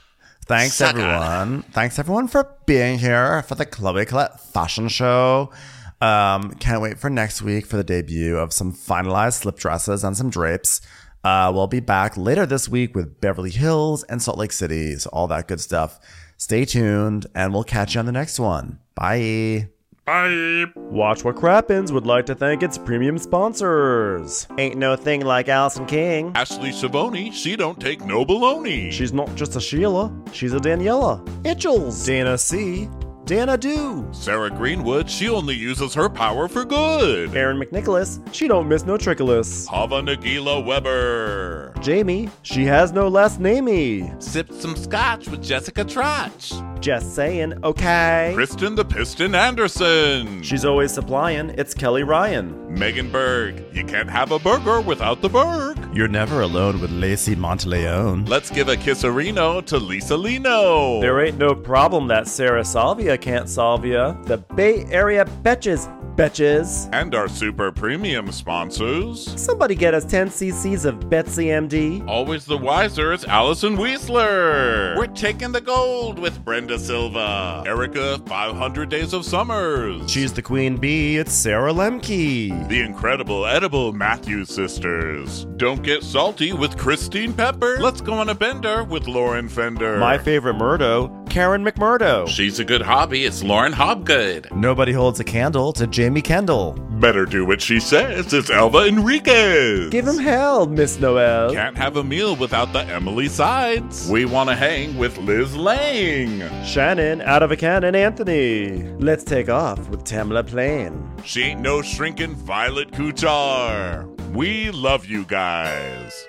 [0.49, 1.63] Thanks everyone.
[1.73, 5.53] Thanks everyone for being here for the Chloe Colette fashion show.
[6.01, 10.17] Um, can't wait for next week for the debut of some finalized slip dresses and
[10.17, 10.81] some drapes.
[11.23, 15.11] Uh, we'll be back later this week with Beverly Hills and Salt Lake City, so
[15.13, 16.01] all that good stuff.
[16.39, 18.79] Stay tuned, and we'll catch you on the next one.
[18.95, 19.69] Bye.
[20.09, 20.65] Bye.
[20.75, 24.47] Watch What Crappens would like to thank its premium sponsors.
[24.57, 26.33] Ain't no thing like Allison King.
[26.35, 28.91] Ashley Savoni, she don't take no baloney.
[28.91, 31.23] She's not just a Sheila, she's a Daniela.
[31.45, 32.07] Itchels.
[32.07, 32.89] Dana C.
[33.29, 34.09] Dana Do.
[34.11, 37.37] Sarah Greenwood, she only uses her power for good.
[37.37, 38.23] Aaron McNicholas.
[38.33, 39.67] She don't miss no trickolas.
[39.67, 41.75] Hava Nagila Weber.
[41.83, 42.31] Jamie.
[42.41, 44.21] She has no last namey.
[44.23, 46.55] Sipped some scotch with Jessica Trotch.
[46.81, 48.33] Just saying, okay.
[48.35, 50.43] Kristen the Piston Anderson.
[50.43, 51.51] She's always supplying.
[51.59, 52.73] It's Kelly Ryan.
[52.73, 53.63] Megan Berg.
[53.75, 55.77] You can't have a burger without the Berg.
[55.93, 58.27] You're never alone with Lacey Monteleone.
[58.27, 61.01] Let's give a kisserino to Lisa Lino.
[61.01, 64.13] There ain't no problem that Sarah Salvia can't solve ya.
[64.25, 66.89] The Bay Area betches, betches.
[66.93, 69.25] and our super premium sponsors.
[69.41, 72.07] Somebody get us 10 cc's of Betsy MD.
[72.09, 74.97] Always the wiser, it's Allison Weisler.
[74.97, 77.63] We're taking the gold with Brenda Silva.
[77.67, 80.11] Erica, 500 Days of Summers.
[80.11, 82.69] She's the queen bee, it's Sarah Lemke.
[82.69, 85.45] the incredible edible Matthews sisters.
[85.57, 87.79] Don't get salty with Christine Pepper.
[87.81, 89.99] Let's go on a bender with Lauren Fender.
[89.99, 92.27] My favorite Murdo, Karen McMurdo.
[92.29, 93.25] She's a good hobby.
[93.25, 94.51] It's Lauren Hobgood.
[94.53, 96.73] Nobody holds a candle to Jamie Kendall.
[97.01, 98.33] Better do what she says.
[98.33, 99.91] It's Elva Enriquez.
[99.91, 101.53] Give him hell, Miss Noel.
[101.53, 104.11] Can't have a meal without the Emily sides.
[104.11, 106.41] We want to hang with Liz Lang.
[106.65, 108.83] Shannon, out of a cannon, Anthony.
[108.99, 111.09] Let's take off with Tamla Plain.
[111.25, 114.07] She ain't no shrinking Violet Kuchar.
[114.33, 116.27] We love you guys.